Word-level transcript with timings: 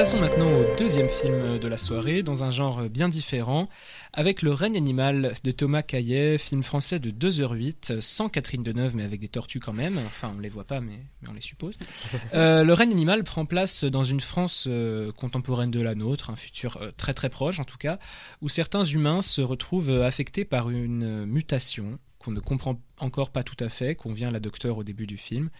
Passons 0.00 0.18
maintenant 0.18 0.50
au 0.54 0.64
deuxième 0.78 1.10
film 1.10 1.58
de 1.58 1.68
la 1.68 1.76
soirée, 1.76 2.22
dans 2.22 2.42
un 2.42 2.50
genre 2.50 2.88
bien 2.88 3.10
différent, 3.10 3.66
avec 4.14 4.40
Le 4.40 4.50
règne 4.50 4.78
animal 4.78 5.34
de 5.44 5.50
Thomas 5.50 5.82
Caillet, 5.82 6.38
film 6.38 6.62
français 6.62 6.98
de 6.98 7.10
2h08, 7.10 8.00
sans 8.00 8.30
Catherine 8.30 8.62
Deneuve, 8.62 8.96
mais 8.96 9.04
avec 9.04 9.20
des 9.20 9.28
tortues 9.28 9.60
quand 9.60 9.74
même. 9.74 9.98
Enfin, 10.06 10.32
on 10.34 10.40
les 10.40 10.48
voit 10.48 10.64
pas, 10.64 10.80
mais, 10.80 11.00
on 11.28 11.34
les 11.34 11.42
suppose. 11.42 11.76
Euh, 12.32 12.64
le 12.64 12.72
règne 12.72 12.92
animal 12.92 13.24
prend 13.24 13.44
place 13.44 13.84
dans 13.84 14.04
une 14.04 14.20
France 14.20 14.66
euh, 14.70 15.12
contemporaine 15.12 15.70
de 15.70 15.82
la 15.82 15.94
nôtre, 15.94 16.30
un 16.30 16.36
futur 16.36 16.78
euh, 16.80 16.92
très 16.96 17.12
très 17.12 17.28
proche 17.28 17.58
en 17.58 17.64
tout 17.64 17.76
cas, 17.76 17.98
où 18.40 18.48
certains 18.48 18.84
humains 18.84 19.20
se 19.20 19.42
retrouvent 19.42 19.90
affectés 19.90 20.46
par 20.46 20.70
une 20.70 21.26
mutation 21.26 21.98
qu'on 22.18 22.30
ne 22.30 22.40
comprend 22.40 22.80
encore 22.98 23.30
pas 23.30 23.42
tout 23.42 23.56
à 23.62 23.68
fait, 23.68 23.96
qu'on 23.96 24.14
vient 24.14 24.30
la 24.30 24.40
docteur 24.40 24.78
au 24.78 24.84
début 24.84 25.06
du 25.06 25.18
film, 25.18 25.50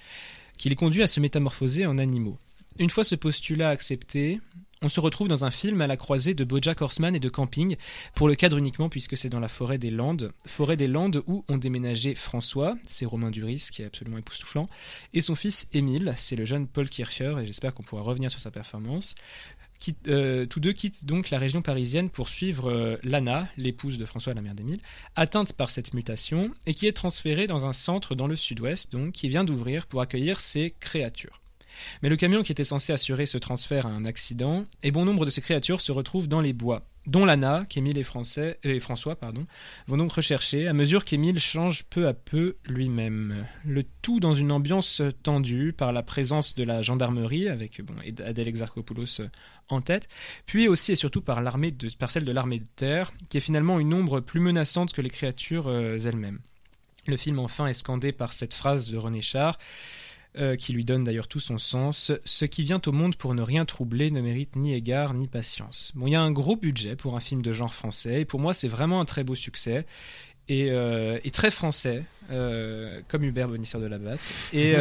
qui 0.57 0.71
les 0.71 0.77
conduit 0.77 1.03
à 1.03 1.07
se 1.07 1.21
métamorphoser 1.21 1.85
en 1.85 1.99
animaux. 1.99 2.39
Une 2.79 2.91
fois 2.91 3.05
ce 3.05 3.15
postulat 3.15 3.69
accepté, 3.69 4.41
on 4.83 4.89
se 4.89 5.01
retrouve 5.01 5.29
dans 5.29 5.45
un 5.45 5.51
film 5.51 5.83
à 5.83 5.87
la 5.87 5.99
croisée 5.99 6.33
de 6.33 6.45
Bojack 6.45 6.81
Horseman 6.81 7.15
et 7.15 7.21
de 7.21 7.29
camping, 7.29 7.77
pour 8.15 8.29
le 8.29 8.35
cadre 8.35 8.57
uniquement 8.57 8.89
puisque 8.89 9.17
c'est 9.17 9.29
dans 9.29 9.41
la 9.41 9.49
forêt 9.49 9.77
des 9.77 9.91
Landes, 9.91 10.33
forêt 10.47 10.77
des 10.77 10.87
Landes 10.87 11.23
où 11.27 11.45
ont 11.49 11.59
déménagé 11.59 12.15
François, 12.15 12.77
c'est 12.87 13.05
Romain 13.05 13.31
Duris 13.31 13.69
qui 13.71 13.83
est 13.83 13.87
absolument 13.87 14.19
époustouflant, 14.19 14.69
et 15.13 15.21
son 15.21 15.35
fils 15.35 15.69
Émile, 15.73 16.15
c'est 16.17 16.37
le 16.37 16.47
jeune 16.47 16.67
Paul 16.67 16.89
Kircher, 16.89 17.37
et 17.43 17.47
j'espère 17.47 17.75
qu'on 17.75 17.83
pourra 17.83 18.03
revenir 18.03 18.31
sur 18.31 18.41
sa 18.41 18.51
performance. 18.51 19.15
Euh, 20.09 20.47
tous 20.47 20.61
deux 20.61 20.73
quittent 20.73 21.05
donc 21.07 21.31
la 21.31 21.39
région 21.39 21.63
parisienne 21.63 22.11
pour 22.11 22.29
suivre 22.29 22.71
euh, 22.71 22.97
Lana, 23.03 23.49
l'épouse 23.57 23.99
de 23.99 24.05
François, 24.05 24.35
la 24.35 24.43
mère 24.43 24.55
d'Émile, 24.55 24.81
atteinte 25.17 25.55
par 25.55 25.71
cette 25.71 25.95
mutation 25.95 26.53
et 26.67 26.75
qui 26.75 26.87
est 26.87 26.93
transférée 26.93 27.47
dans 27.47 27.67
un 27.67 27.73
centre 27.73 28.15
dans 28.15 28.27
le 28.27 28.37
sud-ouest, 28.37 28.95
qui 29.13 29.29
vient 29.29 29.45
d'ouvrir 29.45 29.87
pour 29.87 30.01
accueillir 30.01 30.41
ces 30.41 30.75
créatures. 30.81 31.41
Mais 32.03 32.09
le 32.09 32.17
camion 32.17 32.43
qui 32.43 32.53
était 32.53 32.65
censé 32.65 32.93
assurer 32.93 33.27
ce 33.27 33.39
transfert 33.39 33.87
a 33.87 33.91
un 33.91 34.05
accident, 34.05 34.65
et 34.83 34.91
bon 34.91 35.05
nombre 35.05 35.25
de 35.25 35.31
ces 35.31 35.41
créatures 35.41 35.81
se 35.81 35.93
retrouvent 35.93 36.29
dans 36.29 36.41
les 36.41 36.53
bois, 36.53 36.87
dont 37.07 37.25
Lana, 37.25 37.65
qu'Émile 37.69 37.99
et, 37.99 38.05
et 38.65 38.81
François 38.81 39.17
pardon, 39.17 39.47
vont 39.87 39.97
donc 39.97 40.13
rechercher 40.13 40.69
à 40.69 40.73
mesure 40.73 41.05
qu'Émile 41.05 41.39
change 41.39 41.85
peu 41.85 42.07
à 42.07 42.15
peu 42.15 42.57
lui-même. 42.67 43.47
Le 43.65 43.85
tout 44.03 44.21
dans 44.21 44.35
une 44.35 44.53
ambiance 44.53 45.03
tendue 45.23 45.73
par 45.73 45.93
la 45.93 46.03
présence 46.03 46.55
de 46.55 46.65
la 46.65 46.83
gendarmerie, 46.83 47.49
avec 47.49 47.81
bon, 47.83 47.95
Adèle 48.25 48.49
Exarchopoulos 48.49 49.23
en 49.69 49.81
tête, 49.81 50.09
puis 50.47 50.69
aussi 50.69 50.93
et 50.93 50.97
surtout 50.97 51.23
par, 51.23 51.41
l'armée 51.41 51.71
de, 51.71 51.89
par 51.99 52.11
celle 52.11 52.25
de 52.25 52.33
l'armée 52.33 52.59
de 52.59 52.69
terre, 52.77 53.13
qui 53.29 53.37
est 53.37 53.41
finalement 53.41 53.79
une 53.79 53.95
ombre 53.95 54.21
plus 54.21 54.41
menaçante 54.41 54.93
que 54.93 55.01
les 55.01 55.11
créatures 55.11 55.69
euh, 55.69 55.99
elles-mêmes. 55.99 56.41
Le 57.07 57.17
film 57.17 57.39
enfin 57.39 57.67
est 57.67 57.75
scandé 57.75 58.13
par 58.13 58.33
cette 58.33 58.55
phrase 58.55 58.91
de 58.91 58.99
René 58.99 59.23
Char 59.23 59.59
euh, 60.39 60.55
qui 60.55 60.73
lui 60.73 60.85
donne 60.85 61.03
d'ailleurs 61.03 61.27
tout 61.27 61.41
son 61.41 61.59
sens. 61.59 62.13
Ce 62.25 62.45
qui 62.45 62.63
vient 62.63 62.81
au 62.87 62.93
monde 62.93 63.17
pour 63.17 63.35
ne 63.35 63.43
rien 63.43 63.65
troubler 63.65 64.13
ne 64.13 64.21
mérite 64.21 64.55
ni 64.55 64.73
égard 64.75 65.13
ni 65.13 65.27
patience. 65.27 65.91
Bon, 65.97 66.07
il 66.07 66.13
y 66.13 66.15
a 66.15 66.21
un 66.21 66.31
gros 66.31 66.55
budget 66.55 66.95
pour 66.95 67.17
un 67.17 67.21
film 67.21 67.43
de 67.43 67.53
genre 67.53 67.75
français, 67.75 68.21
et 68.21 68.25
pour 68.25 68.39
moi 68.39 68.55
c'est 68.55 68.69
vraiment 68.69 69.01
un 69.01 69.05
très 69.05 69.25
beau 69.25 69.35
succès. 69.35 69.87
Et, 70.49 70.69
euh, 70.71 71.19
très 71.33 71.51
français, 71.51 72.05
euh, 72.31 73.01
comme 73.09 73.25
Hubert 73.25 73.49
Bonisseur 73.49 73.81
de 73.81 73.87
la 73.87 73.99
Batte. 73.99 74.21
Et, 74.53 74.75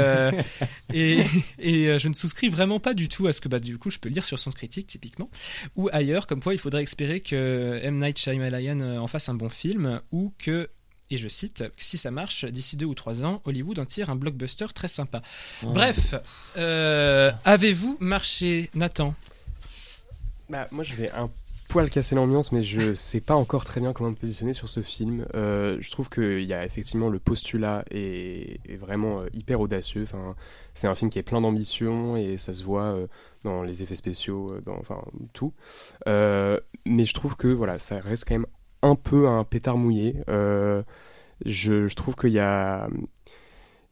et, 0.94 1.20
et, 1.58 1.98
je 1.98 2.10
ne 2.10 2.14
souscris 2.14 2.50
vraiment 2.50 2.80
pas 2.80 2.94
du 2.94 3.08
tout 3.08 3.26
à 3.26 3.34
ce 3.34 3.42
que 3.42 3.48
bah, 3.48 3.60
du 3.60 3.80
coup 3.80 3.90
je 3.90 3.98
peux 3.98 4.10
lire 4.10 4.26
sur 4.26 4.38
Sens 4.38 4.54
Critique 4.54 4.86
typiquement, 4.86 5.32
ou 5.76 5.90
ailleurs, 5.92 6.28
comme 6.28 6.42
quoi 6.44 6.54
il 6.54 6.60
faudrait 6.60 6.84
espérer 6.84 7.22
que 7.22 7.80
M. 7.84 8.00
Night 8.00 8.20
Shyamalan 8.20 9.00
en 9.00 9.08
fasse 9.08 9.30
un 9.30 9.36
bon 9.36 9.50
film, 9.50 10.00
ou 10.12 10.32
que 10.38 10.70
et 11.12 11.18
je 11.18 11.28
cite, 11.28 11.64
si 11.78 11.98
ça 11.98 12.12
marche, 12.12 12.46
d'ici 12.46 12.78
deux 12.78 12.86
ou 12.86 12.94
trois 12.94 13.26
ans, 13.26 13.42
Hollywood 13.46 13.80
en 13.80 13.86
tire 13.86 14.10
un 14.10 14.16
blockbuster 14.16 14.68
très 14.74 14.88
sympa. 14.88 15.22
Bref, 15.64 16.14
euh, 16.58 17.32
avez-vous 17.46 17.98
marché, 18.00 18.70
Nathan? 18.76 19.16
Bah, 20.50 20.68
Moi, 20.72 20.84
je 20.84 20.94
vais 20.94 21.10
un 21.12 21.30
poil 21.68 21.90
casser 21.90 22.14
l'ambiance, 22.14 22.52
mais 22.52 22.62
je 22.62 22.94
sais 22.96 23.22
pas 23.22 23.36
encore 23.36 23.66
très 23.66 23.82
bien 23.82 23.92
comment 23.92 24.12
me 24.12 24.16
positionner 24.16 24.54
sur 24.54 24.70
ce 24.70 24.82
film. 24.82 25.26
Euh, 25.34 25.78
je 25.82 25.90
trouve 25.90 26.10
qu'il 26.10 26.44
y 26.44 26.54
a 26.54 26.64
effectivement 26.64 27.10
le 27.10 27.18
postulat 27.18 27.86
est, 27.90 28.60
vraiment 28.78 29.22
euh, 29.22 29.30
hyper 29.34 29.60
audacieux. 29.62 30.04
Enfin, 30.04 30.36
c'est 30.76 30.88
un 30.88 30.94
film 30.94 31.10
qui 31.10 31.18
est 31.18 31.24
plein 31.24 31.42
d'ambition 31.42 32.18
et 32.18 32.38
ça 32.38 32.54
se 32.54 32.64
voit 32.64 32.96
dans 33.44 33.64
les 33.64 33.82
effets 33.82 33.96
spéciaux, 33.96 34.60
dans 34.64 34.78
enfin 34.78 35.02
tout. 35.34 35.54
mais 36.06 37.06
je 37.06 37.14
trouve 37.16 37.36
que 37.36 37.48
voilà, 37.48 37.80
ça 37.80 38.00
reste 38.00 38.26
quand 38.28 38.36
même 38.36 38.46
un 38.82 38.96
peu 38.96 39.28
un 39.28 39.44
pétard 39.44 39.78
mouillé. 39.78 40.16
Euh, 40.30 40.84
je, 41.46 41.94
trouve 41.94 42.16
qu'il 42.16 42.32
y 42.32 42.40
a, 42.40 42.88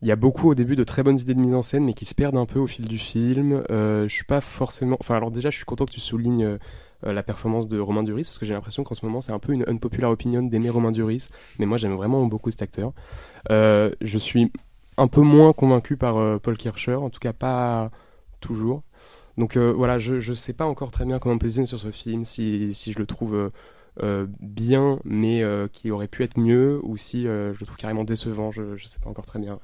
il 0.01 0.07
y 0.07 0.11
a 0.11 0.15
beaucoup 0.15 0.49
au 0.49 0.55
début 0.55 0.75
de 0.75 0.83
très 0.83 1.03
bonnes 1.03 1.19
idées 1.19 1.33
de 1.33 1.39
mise 1.39 1.53
en 1.53 1.63
scène, 1.63 1.85
mais 1.85 1.93
qui 1.93 2.05
se 2.05 2.15
perdent 2.15 2.37
un 2.37 2.45
peu 2.45 2.59
au 2.59 2.67
fil 2.67 2.87
du 2.87 2.97
film. 2.97 3.63
Euh, 3.69 4.07
je 4.07 4.13
suis 4.13 4.25
pas 4.25 4.41
forcément. 4.41 4.97
Enfin, 4.99 5.15
alors 5.15 5.31
déjà, 5.31 5.49
je 5.49 5.55
suis 5.55 5.65
content 5.65 5.85
que 5.85 5.91
tu 5.91 5.99
soulignes 5.99 6.45
euh, 6.45 7.13
la 7.13 7.23
performance 7.23 7.67
de 7.67 7.79
Romain 7.79 8.03
Duris, 8.03 8.23
parce 8.23 8.39
que 8.39 8.45
j'ai 8.45 8.53
l'impression 8.53 8.83
qu'en 8.83 8.95
ce 8.95 9.05
moment, 9.05 9.21
c'est 9.21 9.31
un 9.31 9.39
peu 9.39 9.53
une 9.53 9.65
unpopular 9.67 10.11
opinion 10.11 10.41
d'aimer 10.41 10.69
Romain 10.69 10.91
Duris, 10.91 11.27
mais 11.59 11.65
moi, 11.65 11.77
j'aime 11.77 11.95
vraiment 11.95 12.25
beaucoup 12.25 12.51
cet 12.51 12.61
acteur. 12.61 12.93
je 13.49 14.17
suis 14.17 14.51
un 14.97 15.07
peu 15.07 15.21
moins 15.21 15.53
convaincu 15.53 15.95
par 15.95 16.39
Paul 16.39 16.57
Kircher, 16.57 16.95
en 16.95 17.09
tout 17.09 17.19
cas 17.19 17.33
pas 17.33 17.91
toujours. 18.39 18.83
Donc 19.37 19.57
voilà, 19.57 19.99
je 19.99 20.15
ne 20.15 20.35
sais 20.35 20.53
pas 20.53 20.65
encore 20.65 20.91
très 20.91 21.05
bien 21.05 21.19
comment 21.19 21.35
me 21.35 21.39
positionner 21.39 21.67
sur 21.67 21.77
ce 21.77 21.91
film, 21.91 22.23
si, 22.23 22.73
je 22.73 22.97
le 22.97 23.05
trouve 23.05 23.51
bien, 24.39 24.99
mais 25.03 25.43
euh, 25.43 25.67
qui 25.67 25.91
aurait 25.91 26.07
pu 26.07 26.23
être 26.23 26.39
mieux, 26.39 26.79
ou 26.83 26.97
si 26.97 27.27
euh, 27.27 27.53
je 27.53 27.59
le 27.59 27.65
trouve 27.65 27.77
carrément 27.77 28.03
décevant, 28.03 28.51
je 28.51 28.61
ne 28.61 28.77
sais 28.77 28.99
pas 28.99 29.09
encore 29.09 29.25
très 29.25 29.39
bien. 29.39 29.59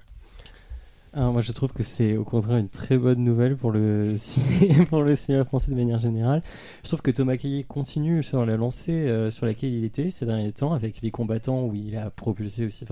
moi, 1.15 1.41
je 1.41 1.51
trouve 1.51 1.73
que 1.73 1.83
c'est 1.83 2.17
au 2.17 2.23
contraire 2.23 2.57
une 2.57 2.69
très 2.69 2.97
bonne 2.97 3.23
nouvelle 3.23 3.55
pour 3.55 3.71
le, 3.71 4.15
cinéma 4.17 5.45
français 5.45 5.71
de 5.71 5.75
manière 5.75 5.99
générale. 5.99 6.41
Je 6.83 6.89
trouve 6.89 7.01
que 7.01 7.11
Thomas 7.11 7.37
Caillet 7.37 7.63
continue 7.63 8.23
sur 8.23 8.45
la 8.45 8.57
lancée 8.57 9.29
sur 9.29 9.45
laquelle 9.45 9.73
il 9.73 9.83
était 9.83 10.09
ces 10.09 10.25
derniers 10.25 10.53
temps, 10.53 10.73
avec 10.73 11.01
les 11.01 11.11
combattants 11.11 11.63
où 11.63 11.73
il 11.75 11.95
a 11.97 12.09
propulsé 12.09 12.65
aussi, 12.65 12.85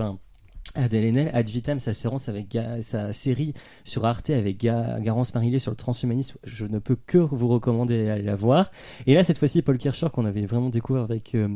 Adèle 0.74 1.04
Haenel, 1.04 1.30
Ad 1.34 1.48
Vitam, 1.48 1.78
sa, 1.78 1.92
séance 1.92 2.28
avec 2.28 2.56
sa 2.80 3.12
série 3.12 3.54
sur 3.84 4.04
Arte 4.04 4.30
avec 4.30 4.58
Garance 4.58 5.34
Marillier 5.34 5.58
sur 5.58 5.70
le 5.70 5.76
transhumanisme, 5.76 6.38
je 6.44 6.66
ne 6.66 6.78
peux 6.78 6.96
que 6.96 7.18
vous 7.18 7.48
recommander 7.48 8.06
d'aller 8.06 8.22
la 8.22 8.36
voir. 8.36 8.70
Et 9.06 9.14
là, 9.14 9.22
cette 9.22 9.38
fois-ci, 9.38 9.62
Paul 9.62 9.78
Kircher, 9.78 10.08
qu'on 10.12 10.24
avait 10.24 10.46
vraiment 10.46 10.70
découvert 10.70 11.02
avec 11.02 11.34
euh, 11.34 11.48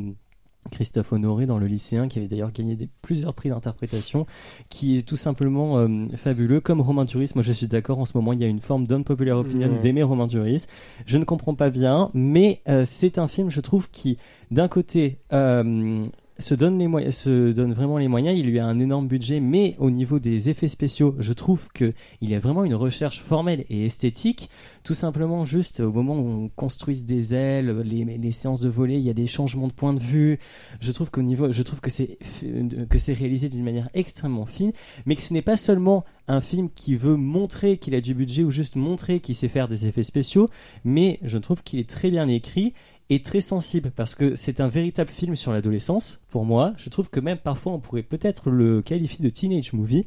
Christophe 0.71 1.13
Honoré 1.13 1.45
dans 1.45 1.57
Le 1.57 1.67
Lycéen, 1.67 2.07
qui 2.07 2.19
avait 2.19 2.27
d'ailleurs 2.27 2.51
gagné 2.51 2.75
des, 2.75 2.89
plusieurs 3.01 3.33
prix 3.33 3.49
d'interprétation, 3.49 4.25
qui 4.69 4.97
est 4.97 5.07
tout 5.07 5.15
simplement 5.15 5.77
euh, 5.77 6.07
fabuleux. 6.15 6.59
Comme 6.59 6.81
Romain 6.81 7.05
Duris, 7.05 7.31
moi 7.35 7.43
je 7.43 7.51
suis 7.51 7.67
d'accord, 7.67 7.99
en 7.99 8.05
ce 8.05 8.15
moment 8.15 8.33
il 8.33 8.39
y 8.39 8.43
a 8.43 8.47
une 8.47 8.61
forme 8.61 8.85
d'unpopular 8.85 9.39
opinion 9.39 9.79
d'aimer 9.79 10.03
Romain 10.03 10.27
Duris. 10.27 10.65
Je 11.05 11.17
ne 11.17 11.23
comprends 11.23 11.55
pas 11.55 11.69
bien, 11.69 12.09
mais 12.13 12.61
euh, 12.67 12.83
c'est 12.85 13.17
un 13.17 13.27
film, 13.27 13.49
je 13.49 13.61
trouve, 13.61 13.89
qui, 13.89 14.17
d'un 14.51 14.67
côté, 14.67 15.19
se 16.39 16.53
donne, 16.53 17.73
vraiment 17.73 17.97
les 17.97 18.07
moyens. 18.07 18.37
Il 18.37 18.45
lui 18.45 18.59
a 18.59 18.65
un 18.65 18.79
énorme 18.79 19.07
budget, 19.07 19.39
mais 19.39 19.75
au 19.79 19.91
niveau 19.91 20.19
des 20.19 20.49
effets 20.49 20.67
spéciaux, 20.67 21.15
je 21.19 21.33
trouve 21.33 21.69
qu'il 21.71 21.93
y 22.21 22.35
a 22.35 22.39
vraiment 22.39 22.63
une 22.63 22.75
recherche 22.75 23.21
formelle 23.21 23.65
et 23.69 23.85
esthétique. 23.85 24.49
Tout 24.83 24.93
simplement, 24.93 25.45
juste 25.45 25.79
au 25.79 25.91
moment 25.91 26.15
où 26.15 26.27
on 26.27 26.49
construise 26.49 27.05
des 27.05 27.33
ailes, 27.33 27.81
les, 27.81 28.31
séances 28.31 28.61
de 28.61 28.69
volet, 28.69 28.97
il 28.99 29.05
y 29.05 29.09
a 29.09 29.13
des 29.13 29.27
changements 29.27 29.67
de 29.67 29.73
point 29.73 29.93
de 29.93 29.99
vue. 29.99 30.39
Je 30.79 30.91
trouve 30.91 31.09
niveau, 31.17 31.51
je 31.51 31.63
trouve 31.63 31.81
que 31.81 31.89
c'est 31.89 32.17
que 32.89 32.97
c'est 32.97 33.13
réalisé 33.13 33.49
d'une 33.49 33.63
manière 33.63 33.89
extrêmement 33.93 34.45
fine, 34.45 34.71
mais 35.05 35.15
que 35.15 35.21
ce 35.21 35.33
n'est 35.33 35.41
pas 35.41 35.55
seulement 35.55 36.05
un 36.27 36.41
film 36.41 36.69
qui 36.73 36.95
veut 36.95 37.15
montrer 37.15 37.77
qu'il 37.77 37.95
a 37.95 38.01
du 38.01 38.13
budget 38.13 38.43
ou 38.43 38.51
juste 38.51 38.75
montrer 38.75 39.19
qu'il 39.19 39.35
sait 39.35 39.47
faire 39.47 39.67
des 39.67 39.87
effets 39.87 40.03
spéciaux, 40.03 40.49
mais 40.83 41.19
je 41.23 41.37
trouve 41.37 41.63
qu'il 41.63 41.79
est 41.79 41.89
très 41.89 42.11
bien 42.11 42.27
écrit 42.27 42.73
est 43.09 43.25
très 43.25 43.41
sensible 43.41 43.91
parce 43.95 44.15
que 44.15 44.35
c'est 44.35 44.59
un 44.59 44.67
véritable 44.67 45.09
film 45.09 45.35
sur 45.35 45.53
l'adolescence 45.53 46.21
pour 46.29 46.45
moi. 46.45 46.73
Je 46.77 46.89
trouve 46.89 47.09
que 47.09 47.19
même 47.19 47.37
parfois 47.37 47.73
on 47.73 47.79
pourrait 47.79 48.03
peut-être 48.03 48.49
le 48.49 48.81
qualifier 48.81 49.23
de 49.23 49.29
teenage 49.29 49.73
movie, 49.73 50.05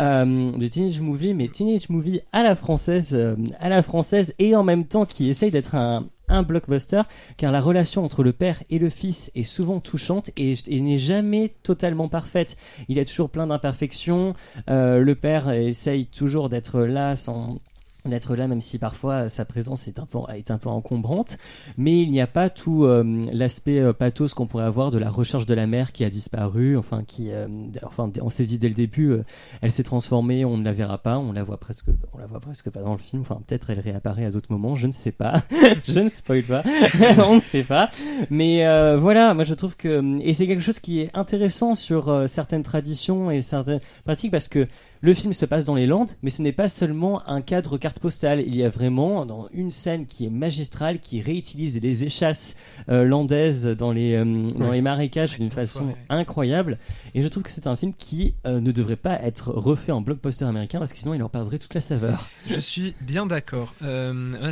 euh, 0.00 0.48
teenage 0.68 1.00
movie, 1.00 1.34
mais 1.34 1.48
teenage 1.48 1.88
movie 1.88 2.20
à 2.32 2.42
la 2.42 2.54
française, 2.54 3.14
euh, 3.14 3.36
à 3.58 3.68
la 3.68 3.82
française 3.82 4.34
et 4.38 4.56
en 4.56 4.64
même 4.64 4.84
temps 4.84 5.06
qui 5.06 5.28
essaye 5.28 5.50
d'être 5.50 5.74
un, 5.74 6.08
un 6.30 6.42
blockbuster 6.42 7.02
car 7.36 7.52
la 7.52 7.60
relation 7.60 8.04
entre 8.04 8.22
le 8.22 8.32
père 8.32 8.62
et 8.70 8.78
le 8.78 8.88
fils 8.88 9.30
est 9.34 9.42
souvent 9.42 9.80
touchante 9.80 10.30
et, 10.38 10.54
n'est 10.80 10.98
jamais 10.98 11.52
totalement 11.62 12.08
parfaite. 12.08 12.56
Il 12.88 12.96
y 12.96 13.00
a 13.00 13.04
toujours 13.04 13.30
plein 13.30 13.46
d'imperfections. 13.46 14.34
Euh, 14.68 15.00
le 15.00 15.14
père 15.14 15.50
essaye 15.50 16.06
toujours 16.06 16.48
d'être 16.48 16.80
là 16.80 17.14
sans, 17.14 17.60
d'être 18.06 18.34
là, 18.34 18.46
même 18.48 18.60
si 18.60 18.78
parfois 18.78 19.28
sa 19.28 19.44
présence 19.44 19.88
est 19.88 19.98
un 19.98 20.06
peu, 20.06 20.18
est 20.34 20.50
un 20.50 20.58
peu 20.58 20.68
encombrante. 20.68 21.36
Mais 21.76 22.00
il 22.00 22.10
n'y 22.10 22.20
a 22.20 22.26
pas 22.26 22.48
tout 22.48 22.84
euh, 22.84 23.22
l'aspect 23.32 23.78
euh, 23.78 23.92
pathos 23.92 24.34
qu'on 24.34 24.46
pourrait 24.46 24.64
avoir 24.64 24.90
de 24.90 24.98
la 24.98 25.10
recherche 25.10 25.46
de 25.46 25.54
la 25.54 25.66
mère 25.66 25.92
qui 25.92 26.04
a 26.04 26.10
disparu, 26.10 26.76
enfin 26.76 27.02
qui, 27.06 27.32
euh, 27.32 27.46
enfin 27.84 28.10
on 28.22 28.30
s'est 28.30 28.44
dit 28.44 28.58
dès 28.58 28.68
le 28.68 28.74
début, 28.74 29.18
elle 29.60 29.72
s'est 29.72 29.82
transformée, 29.82 30.44
on 30.44 30.56
ne 30.56 30.64
la 30.64 30.72
verra 30.72 30.98
pas, 30.98 31.18
on 31.18 31.32
la 31.32 31.42
voit 31.42 31.58
presque, 31.58 31.86
on 32.12 32.18
la 32.18 32.26
voit 32.26 32.40
presque 32.40 32.70
pas 32.70 32.80
dans 32.80 32.92
le 32.92 32.98
film. 32.98 33.22
Enfin 33.22 33.40
peut-être 33.46 33.70
elle 33.70 33.80
réapparaît 33.80 34.24
à 34.24 34.30
d'autres 34.30 34.52
moments, 34.52 34.74
je 34.74 34.86
ne 34.86 34.92
sais 34.92 35.12
pas, 35.12 35.34
je 35.84 36.00
ne 36.00 36.08
spoil 36.08 36.42
pas, 36.42 36.62
on 37.26 37.36
ne 37.36 37.40
sait 37.40 37.64
pas. 37.64 37.90
Mais 38.30 38.64
voilà, 38.96 39.34
moi 39.34 39.44
je 39.44 39.54
trouve 39.54 39.76
que 39.76 40.20
et 40.22 40.34
c'est 40.34 40.46
quelque 40.46 40.62
chose 40.62 40.78
qui 40.78 41.00
est 41.00 41.10
intéressant 41.14 41.74
sur 41.74 42.28
certaines 42.28 42.62
traditions 42.62 43.30
et 43.30 43.42
certaines 43.42 43.80
pratiques 44.04 44.30
parce 44.30 44.48
que 44.48 44.66
le 45.02 45.14
film 45.14 45.32
se 45.32 45.46
passe 45.46 45.64
dans 45.64 45.74
les 45.74 45.86
Landes, 45.86 46.10
mais 46.22 46.30
ce 46.30 46.42
n'est 46.42 46.52
pas 46.52 46.68
seulement 46.68 47.26
un 47.28 47.40
cadre 47.40 47.78
carte 47.78 48.00
postale. 48.00 48.42
Il 48.46 48.54
y 48.54 48.62
a 48.64 48.68
vraiment 48.68 49.24
dans 49.26 49.48
une 49.52 49.70
scène 49.70 50.06
qui 50.06 50.26
est 50.26 50.30
magistrale, 50.30 51.00
qui 51.00 51.20
réutilise 51.22 51.80
les 51.80 52.04
échasses 52.04 52.56
euh, 52.88 53.04
landaises 53.04 53.64
dans 53.66 53.92
les, 53.92 54.14
euh, 54.14 54.46
dans 54.58 54.70
les 54.72 54.82
marécages 54.82 55.38
d'une 55.38 55.50
façon 55.50 55.86
Ouais. 55.88 55.96
incroyable. 56.10 56.78
Et 57.14 57.22
je 57.22 57.28
trouve 57.28 57.42
que 57.42 57.50
c'est 57.50 57.66
un 57.66 57.76
film 57.76 57.94
qui 57.94 58.34
euh, 58.46 58.60
ne 58.60 58.72
devrait 58.72 58.96
pas 58.96 59.20
être 59.22 59.50
refait 59.50 59.92
en 59.92 60.00
blockbuster 60.02 60.44
américain 60.44 60.78
parce 60.78 60.92
que 60.92 60.98
sinon 60.98 61.14
il 61.14 61.22
en 61.22 61.28
perdrait 61.28 61.58
toute 61.58 61.72
la 61.74 61.80
saveur. 61.80 62.28
Je 62.46 62.60
suis 62.60 62.94
bien 63.00 63.26
d'accord. 63.26 63.74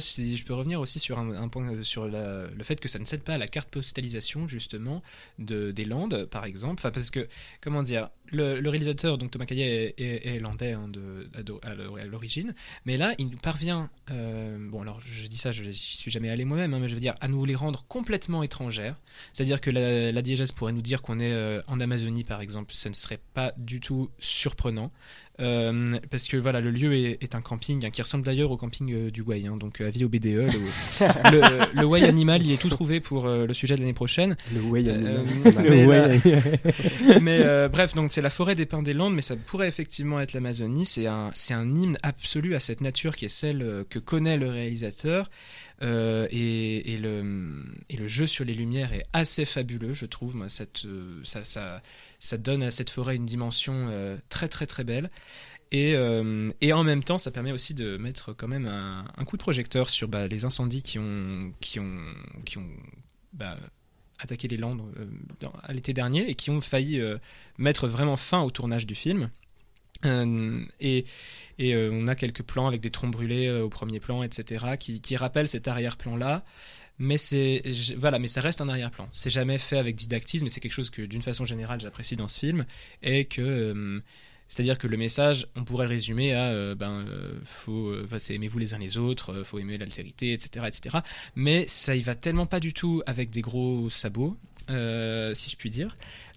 Si 0.00 0.36
je 0.36 0.44
peux 0.44 0.54
revenir 0.54 0.80
aussi 0.80 0.98
sur 0.98 1.18
un, 1.18 1.30
un 1.34 1.48
point 1.48 1.66
sur 1.82 2.06
la- 2.08 2.46
le 2.46 2.64
fait 2.64 2.80
que 2.80 2.88
ça 2.88 2.98
ne 2.98 3.04
cède 3.04 3.22
pas 3.22 3.34
à 3.34 3.38
la 3.38 3.46
carte 3.48 3.68
postalisation 3.70 4.48
justement 4.48 5.02
de, 5.38 5.70
des 5.72 5.84
Landes, 5.84 6.26
par 6.30 6.44
exemple. 6.44 6.74
Enfin, 6.78 6.90
parce 6.90 7.10
que 7.10 7.28
comment 7.60 7.82
dire, 7.82 8.08
le, 8.30 8.60
le 8.60 8.68
réalisateur 8.70 9.18
donc 9.18 9.30
Thomas 9.30 9.44
Caillet 9.46 9.94
est, 9.98 10.02
est- 10.02 10.36
est 10.36 10.38
landais 10.38 10.73
hein, 10.73 10.90
à 11.62 12.05
l'origine, 12.05 12.55
mais 12.85 12.96
là 12.96 13.14
il 13.19 13.37
parvient. 13.37 13.90
euh, 14.11 14.56
bon, 14.61 14.82
alors 14.82 15.00
je 15.00 15.26
dis 15.26 15.38
ça, 15.38 15.52
je 15.52 15.62
n'y 15.64 15.75
suis 15.75 16.11
jamais 16.11 16.31
allé 16.31 16.44
moi-même, 16.44 16.75
hein, 16.75 16.79
mais 16.81 16.88
je 16.88 16.94
veux 16.94 17.00
dire 17.00 17.14
à 17.20 17.29
nous 17.29 17.44
les 17.44 17.55
rendre 17.55 17.85
complètement 17.88 18.43
étrangères. 18.43 18.96
C'est-à-dire 19.32 19.61
que 19.61 19.70
la, 19.70 20.12
la 20.12 20.23
diégèse 20.23 20.52
pourrait 20.52 20.73
nous 20.73 20.82
dire 20.82 21.02
qu'on 21.02 21.20
est 21.20 21.32
euh, 21.32 21.62
en 21.67 21.81
Amazonie, 21.81 22.25
par 22.25 22.40
exemple, 22.40 22.73
ce 22.73 22.88
ne 22.88 22.94
serait 22.94 23.20
pas 23.35 23.52
du 23.56 23.81
tout 23.81 24.11
surprenant. 24.19 24.90
Euh, 25.40 25.99
parce 26.11 26.26
que 26.26 26.37
voilà, 26.37 26.61
le 26.61 26.70
lieu 26.70 26.94
est, 26.94 27.23
est 27.23 27.35
un 27.35 27.40
camping 27.40 27.85
hein, 27.87 27.90
qui 27.90 28.02
ressemble 28.02 28.25
d'ailleurs 28.25 28.50
au 28.50 28.56
camping 28.56 28.93
euh, 28.93 29.11
du 29.11 29.23
Way, 29.23 29.46
hein, 29.46 29.56
donc 29.56 29.81
euh, 29.81 29.87
avis 29.87 30.05
au 30.05 30.08
BDE. 30.08 30.26
Le, 31.31 31.40
le, 31.40 31.81
le 31.81 31.85
Way 31.85 32.05
Animal 32.05 32.43
y 32.43 32.52
est 32.52 32.61
tout 32.61 32.69
trouvé 32.69 33.00
pour 33.00 33.26
euh, 33.26 33.46
le 33.46 33.55
sujet 33.55 33.76
de 33.76 33.81
l'année 33.81 33.93
prochaine. 33.93 34.37
Le 34.52 34.61
way 34.62 34.88
animal. 34.88 35.25
mais 35.62 35.87
Ouais. 35.87 36.20
mais 37.23 37.69
bref, 37.69 37.94
donc 37.94 38.12
c'est 38.12 38.20
la 38.20 38.31
forêt 38.31 38.55
des 38.55 38.67
pins 38.67 38.82
des 38.82 38.93
Landes, 38.93 39.14
mais 39.14 39.23
ça 39.23 39.37
pourrait 39.37 39.69
effectivement 39.69 40.20
être 40.20 40.32
l'Amazonie. 40.32 40.87
C'est 40.87 41.06
un, 41.06 41.31
c'est 41.35 41.55
un 41.55 41.75
hymne 41.75 41.99
absolu 42.02 42.55
à 42.55 42.61
cette 42.61 42.81
nature 42.81 43.14
qui 43.14 43.26
est 43.26 43.31
celle 43.31 43.84
que 43.88 43.99
connaît 43.99 44.37
le 44.37 44.49
réalisateur. 44.49 45.31
Euh, 45.82 46.26
et, 46.31 46.94
et 46.94 46.96
le, 46.96 47.23
et 47.90 47.96
le 47.96 48.06
jeu 48.06 48.26
sur 48.26 48.44
les 48.44 48.55
lumières 48.55 48.93
est 48.93 49.05
assez 49.12 49.44
fabuleux, 49.44 49.94
je 49.94 50.06
trouve. 50.06 50.37
Moi, 50.37 50.49
cette, 50.49 50.85
euh, 50.85 51.20
ça, 51.25 51.44
ça, 51.44 51.82
ça 52.19 52.37
donne 52.37 52.62
à 52.62 52.70
cette 52.70 52.90
forêt 52.90 53.17
une 53.17 53.25
dimension 53.25 53.88
euh, 53.90 54.17
très 54.29 54.49
très 54.49 54.67
très 54.67 54.85
belle. 54.85 55.08
Et, 55.70 55.94
euh, 55.96 56.50
et 56.61 56.73
en 56.73 56.85
même 56.85 57.02
temps, 57.02 57.19
ça 57.19 57.31
permet 57.31 57.52
aussi 57.52 57.75
de 57.75 57.96
mettre 57.96 58.32
quand 58.32 58.49
même 58.49 58.67
un, 58.67 59.06
un 59.17 59.25
coup 59.25 59.37
de 59.37 59.43
projecteur 59.43 59.90
sur 59.90 60.08
bah, 60.08 60.26
les 60.26 60.44
incendies 60.44 60.82
qui 60.82 60.99
ont, 60.99 61.52
qui 61.61 61.79
ont, 61.79 62.00
qui 62.44 62.58
ont 62.58 62.69
bah, 63.32 63.56
attaqué 64.19 64.49
les 64.49 64.56
Landes 64.56 64.82
à 65.62 65.73
l'été 65.73 65.93
dernier 65.93 66.29
et 66.29 66.34
qui 66.34 66.50
ont 66.50 66.61
failli 66.61 67.00
mettre 67.58 67.87
vraiment 67.87 68.17
fin 68.17 68.41
au 68.41 68.50
tournage 68.50 68.87
du 68.87 68.94
film. 68.94 69.31
Et 70.81 71.05
et 71.58 71.76
on 71.76 72.08
a 72.08 72.14
quelques 72.14 72.43
plans 72.43 72.67
avec 72.67 72.81
des 72.81 72.91
troncs 72.91 73.11
brûlés 73.11 73.50
au 73.50 73.69
premier 73.69 74.00
plan, 74.00 74.23
etc., 74.23 74.76
qui, 74.79 75.00
qui 75.00 75.17
rappellent 75.17 75.49
cet 75.49 75.69
arrière-plan-là. 75.69 76.44
Mais 76.98 77.18
c'est 77.18 77.62
voilà, 77.96 78.18
mais 78.18 78.28
ça 78.28 78.40
reste 78.40 78.60
un 78.60 78.68
arrière-plan. 78.68 79.08
C'est 79.12 79.30
jamais 79.30 79.58
fait 79.58 79.78
avec 79.78 79.94
didactisme, 79.96 80.44
mais 80.44 80.50
c'est 80.50 80.60
quelque 80.60 80.72
chose 80.72 80.90
que 80.90 81.02
d'une 81.02 81.22
façon 81.22 81.44
générale 81.44 81.80
j'apprécie 81.80 82.16
dans 82.16 82.28
ce 82.28 82.38
film, 82.38 82.64
et 83.02 83.24
que 83.26 83.40
euh, 83.40 84.00
c'est-à-dire 84.48 84.78
que 84.78 84.86
le 84.86 84.96
message, 84.96 85.46
on 85.56 85.64
pourrait 85.64 85.84
le 85.84 85.90
résumer 85.90 86.34
à 86.34 86.46
euh, 86.46 86.74
ben 86.74 87.06
euh, 87.08 87.38
faut 87.44 87.94
aimez-vous 88.30 88.58
les 88.58 88.74
uns 88.74 88.78
les 88.78 88.96
autres, 88.96 89.42
faut 89.44 89.58
aimer 89.58 89.78
l'altérité, 89.78 90.32
etc., 90.32 90.66
etc. 90.66 90.98
Mais 91.36 91.66
ça 91.68 91.94
y 91.94 92.00
va 92.00 92.14
tellement 92.14 92.46
pas 92.46 92.60
du 92.60 92.72
tout 92.72 93.02
avec 93.06 93.30
des 93.30 93.42
gros 93.42 93.88
sabots, 93.90 94.36
si 94.68 95.50
je 95.50 95.56
puis 95.56 95.70
dire. 95.70 95.94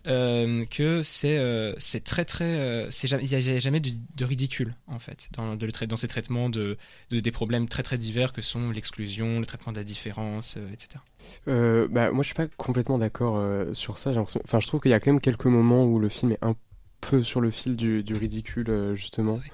Euh, 0.07 0.63
que 0.65 1.01
c'est 1.03 1.37
euh, 1.37 1.73
c'est 1.77 2.03
très 2.03 2.25
très 2.25 2.43
euh, 2.59 2.89
c'est 2.91 3.07
jamais 3.07 3.23
il 3.23 3.31
y 3.31 3.35
a- 3.35 3.59
jamais 3.59 3.79
de, 3.79 3.89
de 4.15 4.25
ridicule 4.25 4.75
en 4.87 4.99
fait 4.99 5.29
dans 5.33 5.55
de 5.55 5.85
dans 5.85 5.95
ces 5.95 6.07
traitements 6.07 6.49
de, 6.49 6.77
de 7.11 7.19
des 7.19 7.31
problèmes 7.31 7.67
très 7.67 7.83
très 7.83 7.97
divers 7.97 8.33
que 8.33 8.41
sont 8.41 8.71
l'exclusion 8.71 9.39
le 9.39 9.45
traitement 9.45 9.71
de 9.71 9.77
la 9.77 9.83
différence 9.83 10.57
etc 10.73 10.99
bah, 11.45 12.11
moi, 12.11 12.23
je 12.23 12.27
suis 12.27 12.35
pas 12.35 12.47
complètement 12.57 12.97
d'accord 12.97 13.39
sur 13.75 13.97
ça. 13.97 14.11
Enfin, 14.17 14.59
je 14.59 14.67
trouve 14.67 14.81
qu'il 14.81 14.91
y 14.91 14.93
a 14.93 14.99
quand 14.99 15.11
même 15.11 15.21
quelques 15.21 15.45
moments 15.45 15.85
où 15.85 15.99
le 15.99 16.09
film 16.09 16.31
est 16.31 16.43
un 16.43 16.55
peu 16.99 17.23
sur 17.23 17.41
le 17.41 17.51
fil 17.51 17.75
du, 17.75 18.03
du 18.03 18.13
ridicule, 18.13 18.93
justement. 18.95 19.39
Oui. 19.43 19.49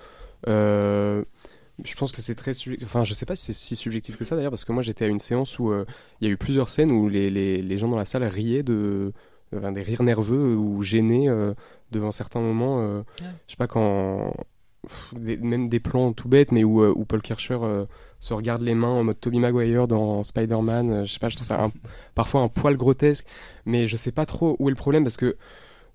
Je 1.83 1.93
pense 1.95 2.11
que 2.11 2.21
c'est 2.21 2.33
très 2.35 2.53
subjectif. 2.53 2.87
Enfin, 2.87 3.03
je 3.03 3.13
sais 3.13 3.25
pas 3.25 3.35
si 3.35 3.45
c'est 3.45 3.53
si 3.53 3.75
subjectif 3.75 4.17
que 4.17 4.25
ça 4.25 4.35
d'ailleurs, 4.35 4.51
parce 4.51 4.65
que 4.65 4.71
moi, 4.71 4.81
j'étais 4.81 5.05
à 5.05 5.07
une 5.07 5.19
séance 5.19 5.59
où 5.59 5.71
il 6.21 6.27
y 6.27 6.29
a 6.29 6.33
eu 6.33 6.37
plusieurs 6.37 6.69
scènes 6.69 6.91
où 6.91 7.07
les, 7.09 7.29
les, 7.29 7.61
les 7.61 7.77
gens 7.77 7.87
dans 7.87 7.97
la 7.97 8.05
salle 8.05 8.23
riaient 8.23 8.63
de. 8.63 9.13
Enfin, 9.55 9.71
des 9.71 9.83
rires 9.83 10.03
nerveux 10.03 10.55
ou 10.55 10.81
gênés 10.83 11.29
euh, 11.29 11.53
devant 11.91 12.11
certains 12.11 12.39
moments. 12.41 12.79
euh, 12.81 12.99
Ouais. 13.21 13.27
Je 13.47 13.51
sais 13.51 13.57
pas 13.57 13.67
quand. 13.67 14.33
pff, 14.83 15.13
des- 15.15 15.37
même 15.37 15.69
des 15.69 15.79
plans 15.79 16.13
tout 16.13 16.29
bêtes, 16.29 16.51
mais 16.51 16.63
où, 16.63 16.81
euh, 16.81 16.93
où 16.95 17.05
Paul 17.05 17.21
Kircher 17.21 17.57
euh, 17.61 17.85
se 18.19 18.33
regarde 18.33 18.61
les 18.61 18.73
mains 18.75 18.87
en 18.89 19.03
mode 19.03 19.19
Tobey 19.19 19.39
Maguire 19.39 19.87
dans 19.87 20.23
Spider-Man. 20.23 20.91
euh, 20.91 21.05
je 21.05 21.13
sais 21.13 21.19
pas, 21.19 21.29
je 21.29 21.35
trouve 21.35 21.47
ça 21.47 21.63
un- 21.63 21.71
parfois 22.15 22.41
un 22.41 22.47
poil 22.47 22.77
grotesque, 22.77 23.25
mais 23.65 23.87
je 23.87 23.95
sais 23.95 24.11
pas 24.11 24.25
trop 24.25 24.55
où 24.59 24.69
est 24.69 24.71
le 24.71 24.75
problème 24.77 25.03
parce 25.03 25.17
que 25.17 25.35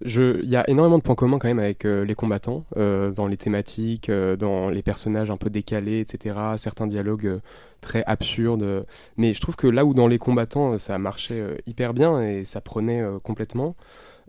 il 0.04 0.48
y 0.48 0.56
a 0.56 0.68
énormément 0.68 0.98
de 0.98 1.02
points 1.02 1.14
communs 1.14 1.38
quand 1.38 1.48
même 1.48 1.58
avec 1.58 1.84
euh, 1.84 2.04
les 2.04 2.14
combattants, 2.14 2.64
euh, 2.76 3.10
dans 3.10 3.26
les 3.26 3.36
thématiques, 3.36 4.08
euh, 4.08 4.36
dans 4.36 4.68
les 4.68 4.82
personnages 4.82 5.30
un 5.30 5.36
peu 5.36 5.50
décalés, 5.50 6.00
etc. 6.00 6.36
Certains 6.56 6.86
dialogues 6.86 7.40
très 7.80 8.04
absurdes. 8.04 8.86
mais 9.16 9.34
je 9.34 9.40
trouve 9.40 9.56
que 9.56 9.66
là 9.66 9.84
où 9.84 9.92
dans 9.92 10.06
les 10.06 10.18
combattants 10.18 10.78
ça 10.78 10.98
marchait 10.98 11.42
hyper 11.66 11.94
bien 11.94 12.22
et 12.22 12.44
ça 12.44 12.60
prenait 12.60 13.02
complètement, 13.24 13.74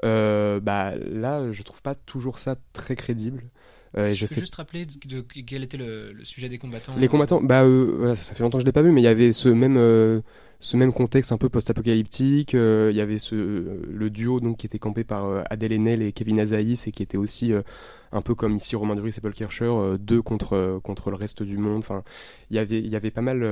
bah 0.02 0.94
là 0.96 1.52
je 1.52 1.62
trouve 1.62 1.82
pas 1.84 1.94
toujours 1.94 2.40
ça 2.40 2.56
très 2.74 2.96
crédible. 2.96 3.44
Euh, 3.96 4.08
je 4.08 4.26
sais 4.26 4.40
juste 4.40 4.56
rappeler 4.56 4.86
de, 4.86 4.94
de- 5.08 5.22
quel 5.22 5.64
était 5.64 5.78
le, 5.78 6.14
le 6.14 6.26
sujet 6.26 6.50
des 6.50 6.58
combattants 6.58 6.94
les 6.98 7.08
combattants, 7.08 7.42
bah 7.44 7.64
euh, 7.64 8.16
ça, 8.16 8.24
ça 8.24 8.34
fait 8.34 8.42
longtemps 8.42 8.58
que 8.58 8.64
je 8.64 8.66
l'ai 8.66 8.72
pas 8.72 8.82
vu, 8.82 8.92
mais 8.92 9.02
il 9.02 9.04
y 9.04 9.08
avait 9.08 9.32
ce 9.32 9.50
même 9.50 9.78
euh, 9.78 10.22
ce 10.60 10.78
même 10.78 10.94
contexte 10.94 11.32
un 11.32 11.38
peu 11.38 11.50
post-apocalyptique. 11.50 12.54
Il 12.54 12.96
y 12.96 13.02
avait 13.02 13.20
ce 13.20 13.36
le 13.36 14.10
duo 14.10 14.40
donc 14.40 14.58
qui 14.58 14.66
était 14.66 14.80
campé 14.80 15.04
par 15.04 15.44
Adèle 15.50 15.74
Haenel 15.74 16.02
et 16.02 16.12
Kevin 16.14 16.40
Azaïs 16.40 16.88
et 16.88 16.92
qui 16.92 17.04
était 17.04 17.18
aussi 17.18 17.52
un 18.14 18.22
peu 18.22 18.34
comme 18.34 18.56
ici 18.56 18.76
Romain 18.76 18.96
Duris 18.96 19.14
et 19.18 19.22
Paul 19.22 19.34
Kircher, 19.34 19.72
deux 20.00 20.22
contre 20.22 20.80
contre 20.82 21.10
le 21.10 21.18
reste 21.18 21.44
du 21.44 21.58
monde. 21.58 21.80
Enfin, 21.80 22.04
il 22.50 22.56
y 22.56 22.60
avait 22.60 22.80
il 22.80 22.88
y 22.88 22.96
avait 22.96 23.12
pas 23.12 23.22
mal. 23.22 23.46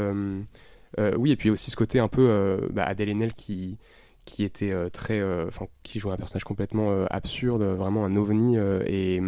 oui, 1.17 1.31
et 1.31 1.35
puis 1.35 1.49
aussi 1.49 1.69
ce 1.69 1.75
côté 1.75 1.99
un 1.99 2.07
peu 2.07 2.59
bah, 2.71 2.83
Adèle 2.85 3.09
Haenel 3.09 3.33
qui 3.33 3.77
qui 4.23 4.45
était 4.45 4.73
très, 4.91 5.21
enfin, 5.47 5.65
qui 5.83 5.99
jouait 5.99 6.13
un 6.13 6.17
personnage 6.17 6.45
complètement 6.45 7.05
absurde, 7.09 7.63
vraiment 7.63 8.05
un 8.05 8.15
ovni 8.15 8.55
et 8.87 9.19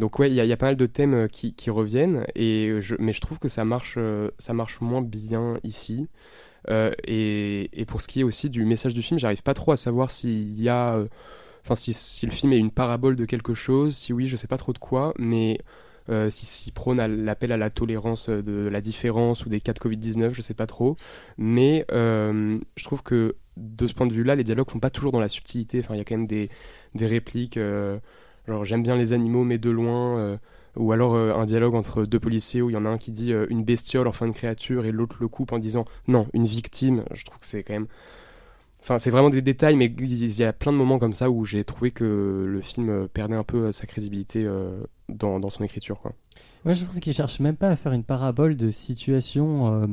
donc 0.00 0.18
ouais, 0.18 0.30
il 0.30 0.34
y, 0.34 0.52
a- 0.52 0.56
pas 0.56 0.66
mal 0.66 0.76
de 0.76 0.86
thèmes 0.86 1.14
euh, 1.14 1.28
qui, 1.28 1.70
reviennent, 1.70 2.24
mais 2.34 3.12
je 3.12 3.20
trouve 3.20 3.38
que 3.38 3.48
ça 3.48 3.64
marche, 3.66 3.94
euh, 3.98 4.30
ça 4.38 4.54
marche 4.54 4.80
moins 4.80 5.02
bien 5.02 5.58
ici. 5.62 6.08
Euh, 6.70 6.90
et, 7.06 7.68
pour 7.86 8.00
ce 8.00 8.08
qui 8.08 8.20
est 8.20 8.22
aussi 8.24 8.48
du 8.48 8.64
message 8.64 8.94
du 8.94 9.02
film, 9.02 9.20
j'arrive 9.20 9.42
pas 9.42 9.54
trop 9.54 9.72
à 9.72 9.76
savoir 9.76 10.10
s'il 10.10 10.60
y 10.60 10.70
a, 10.70 11.04
enfin 11.62 11.74
si, 11.74 11.92
si 11.92 12.24
le 12.24 12.32
film 12.32 12.52
est 12.54 12.58
une 12.58 12.70
parabole 12.70 13.14
de 13.14 13.26
quelque 13.26 13.52
chose. 13.52 13.94
Si 13.94 14.14
oui, 14.14 14.26
je 14.26 14.36
sais 14.36 14.46
pas 14.48 14.56
trop 14.56 14.72
de 14.72 14.78
quoi, 14.78 15.12
mais 15.18 15.60
si 16.30 16.46
s'il 16.46 16.72
prône 16.72 17.00
l'appel 17.22 17.52
à 17.52 17.56
la 17.56 17.70
tolérance 17.70 18.30
de 18.30 18.68
la 18.68 18.80
différence 18.80 19.44
ou 19.44 19.48
des 19.48 19.60
cas 19.60 19.74
de 19.74 19.78
Covid-19, 19.78 20.32
je 20.32 20.40
sais 20.40 20.54
pas 20.54 20.66
trop. 20.66 20.96
Mais 21.36 21.84
je 21.90 22.84
trouve 22.84 23.02
que 23.02 23.36
de 23.58 23.86
ce 23.86 23.92
point 23.92 24.06
de 24.06 24.14
vue-là, 24.14 24.34
les 24.34 24.44
dialogues 24.44 24.70
font 24.70 24.80
pas 24.80 24.90
toujours 24.90 25.12
dans 25.12 25.20
la 25.20 25.28
subtilité. 25.28 25.80
Enfin, 25.80 25.94
il 25.94 25.98
y 25.98 26.00
a 26.00 26.04
quand 26.04 26.16
même 26.16 26.26
des 26.26 26.48
répliques. 27.06 27.58
Genre 28.46 28.64
j'aime 28.64 28.82
bien 28.82 28.96
les 28.96 29.12
animaux 29.12 29.44
mais 29.44 29.58
de 29.58 29.70
loin 29.70 30.18
euh, 30.18 30.36
ou 30.76 30.92
alors 30.92 31.14
euh, 31.14 31.34
un 31.34 31.44
dialogue 31.44 31.74
entre 31.74 32.04
deux 32.04 32.20
policiers 32.20 32.62
où 32.62 32.70
il 32.70 32.74
y 32.74 32.76
en 32.76 32.86
a 32.86 32.88
un 32.88 32.98
qui 32.98 33.10
dit 33.10 33.32
euh, 33.32 33.46
une 33.50 33.64
bestiole 33.64 34.08
enfin 34.08 34.26
une 34.26 34.34
créature 34.34 34.84
et 34.84 34.92
l'autre 34.92 35.16
le 35.20 35.28
coupe 35.28 35.52
en 35.52 35.58
disant 35.58 35.84
non 36.08 36.26
une 36.32 36.46
victime 36.46 37.04
je 37.12 37.24
trouve 37.24 37.38
que 37.38 37.46
c'est 37.46 37.62
quand 37.62 37.74
même 37.74 37.88
enfin 38.80 38.98
c'est 38.98 39.10
vraiment 39.10 39.30
des 39.30 39.42
détails 39.42 39.76
mais 39.76 39.86
il 39.86 40.38
y 40.38 40.44
a 40.44 40.52
plein 40.52 40.72
de 40.72 40.78
moments 40.78 40.98
comme 40.98 41.14
ça 41.14 41.30
où 41.30 41.44
j'ai 41.44 41.64
trouvé 41.64 41.90
que 41.90 42.44
le 42.48 42.60
film 42.60 43.08
perdait 43.08 43.36
un 43.36 43.44
peu 43.44 43.72
sa 43.72 43.86
crédibilité 43.86 44.48
dans, 45.08 45.40
dans 45.40 45.50
son 45.50 45.64
écriture 45.64 46.00
quoi. 46.00 46.12
Moi, 46.66 46.74
je 46.74 46.84
pense 46.84 47.00
qu'il 47.00 47.14
cherche 47.14 47.40
même 47.40 47.56
pas 47.56 47.70
à 47.70 47.76
faire 47.76 47.92
une 47.92 48.04
parabole 48.04 48.54
de 48.54 48.70
situation. 48.70 49.86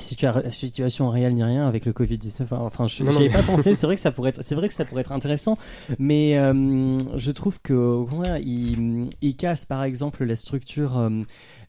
Situa- 0.00 0.50
situation 0.50 1.08
réelle 1.10 1.34
ni 1.34 1.42
rien 1.44 1.66
avec 1.68 1.84
le 1.86 1.92
Covid-19. 1.92 2.42
Enfin, 2.42 2.58
Enfin, 2.60 2.86
je 2.86 3.02
n'y 3.04 3.18
mais- 3.18 3.28
pas 3.30 3.42
pensé. 3.42 3.74
C'est 3.74 3.86
vrai 3.86 3.94
que 3.96 4.00
ça 4.02 4.10
pourrait 4.10 4.30
être, 4.30 4.42
c'est 4.42 4.54
vrai 4.54 4.68
que 4.68 4.74
ça 4.74 4.84
pourrait 4.84 5.00
être 5.02 5.12
intéressant, 5.12 5.56
mais 5.98 6.36
euh, 6.38 6.96
je 7.16 7.30
trouve 7.30 7.60
que 7.62 7.72
au 7.74 8.06
contraire, 8.06 8.38
il, 8.38 9.08
il 9.22 9.36
casse 9.36 9.64
par 9.66 9.84
exemple 9.84 10.24
la 10.24 10.34
structure, 10.36 10.98
euh, 10.98 11.10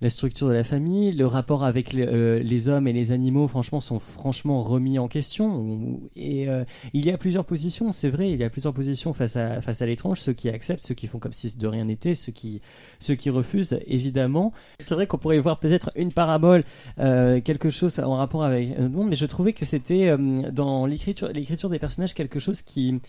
la 0.01 0.09
structure 0.09 0.47
de 0.47 0.53
la 0.53 0.63
famille, 0.63 1.11
le 1.11 1.27
rapport 1.27 1.63
avec 1.63 1.93
les, 1.93 2.05
euh, 2.05 2.39
les 2.39 2.67
hommes 2.67 2.87
et 2.87 2.93
les 2.93 3.11
animaux. 3.11 3.47
Franchement, 3.47 3.79
sont 3.79 3.99
franchement 3.99 4.63
remis 4.63 4.99
en 4.99 5.07
question. 5.07 5.99
Et 6.15 6.49
euh, 6.49 6.63
il 6.93 7.05
y 7.05 7.11
a 7.11 7.17
plusieurs 7.17 7.45
positions. 7.45 7.91
C'est 7.91 8.09
vrai, 8.09 8.31
il 8.31 8.39
y 8.39 8.43
a 8.43 8.49
plusieurs 8.49 8.73
positions 8.73 9.13
face 9.13 9.35
à 9.35 9.61
face 9.61 9.81
à 9.81 9.85
l'étrange. 9.85 10.19
Ceux 10.19 10.33
qui 10.33 10.49
acceptent, 10.49 10.81
ceux 10.81 10.95
qui 10.95 11.07
font 11.07 11.19
comme 11.19 11.33
si 11.33 11.57
de 11.57 11.67
rien 11.67 11.85
n'était, 11.85 12.15
ceux 12.15 12.31
qui 12.31 12.61
ceux 12.99 13.15
qui 13.15 13.29
refusent, 13.29 13.79
évidemment. 13.87 14.53
C'est 14.79 14.95
vrai 14.95 15.07
qu'on 15.07 15.17
pourrait 15.17 15.39
voir 15.39 15.59
peut-être 15.59 15.91
une 15.95 16.11
parabole, 16.11 16.63
euh, 16.99 17.41
quelque 17.41 17.69
chose 17.69 17.99
en 17.99 18.15
rapport 18.15 18.43
avec 18.43 18.77
notre 18.77 18.93
monde, 18.93 19.09
mais 19.09 19.15
je 19.15 19.25
trouvais 19.25 19.53
que 19.53 19.65
c'était 19.65 20.09
euh, 20.09 20.51
dans 20.51 20.85
l'écriture, 20.85 21.29
l'écriture 21.29 21.69
des 21.69 21.79
personnages 21.79 22.13
quelque 22.13 22.39
chose 22.39 22.61
qui 22.61 22.99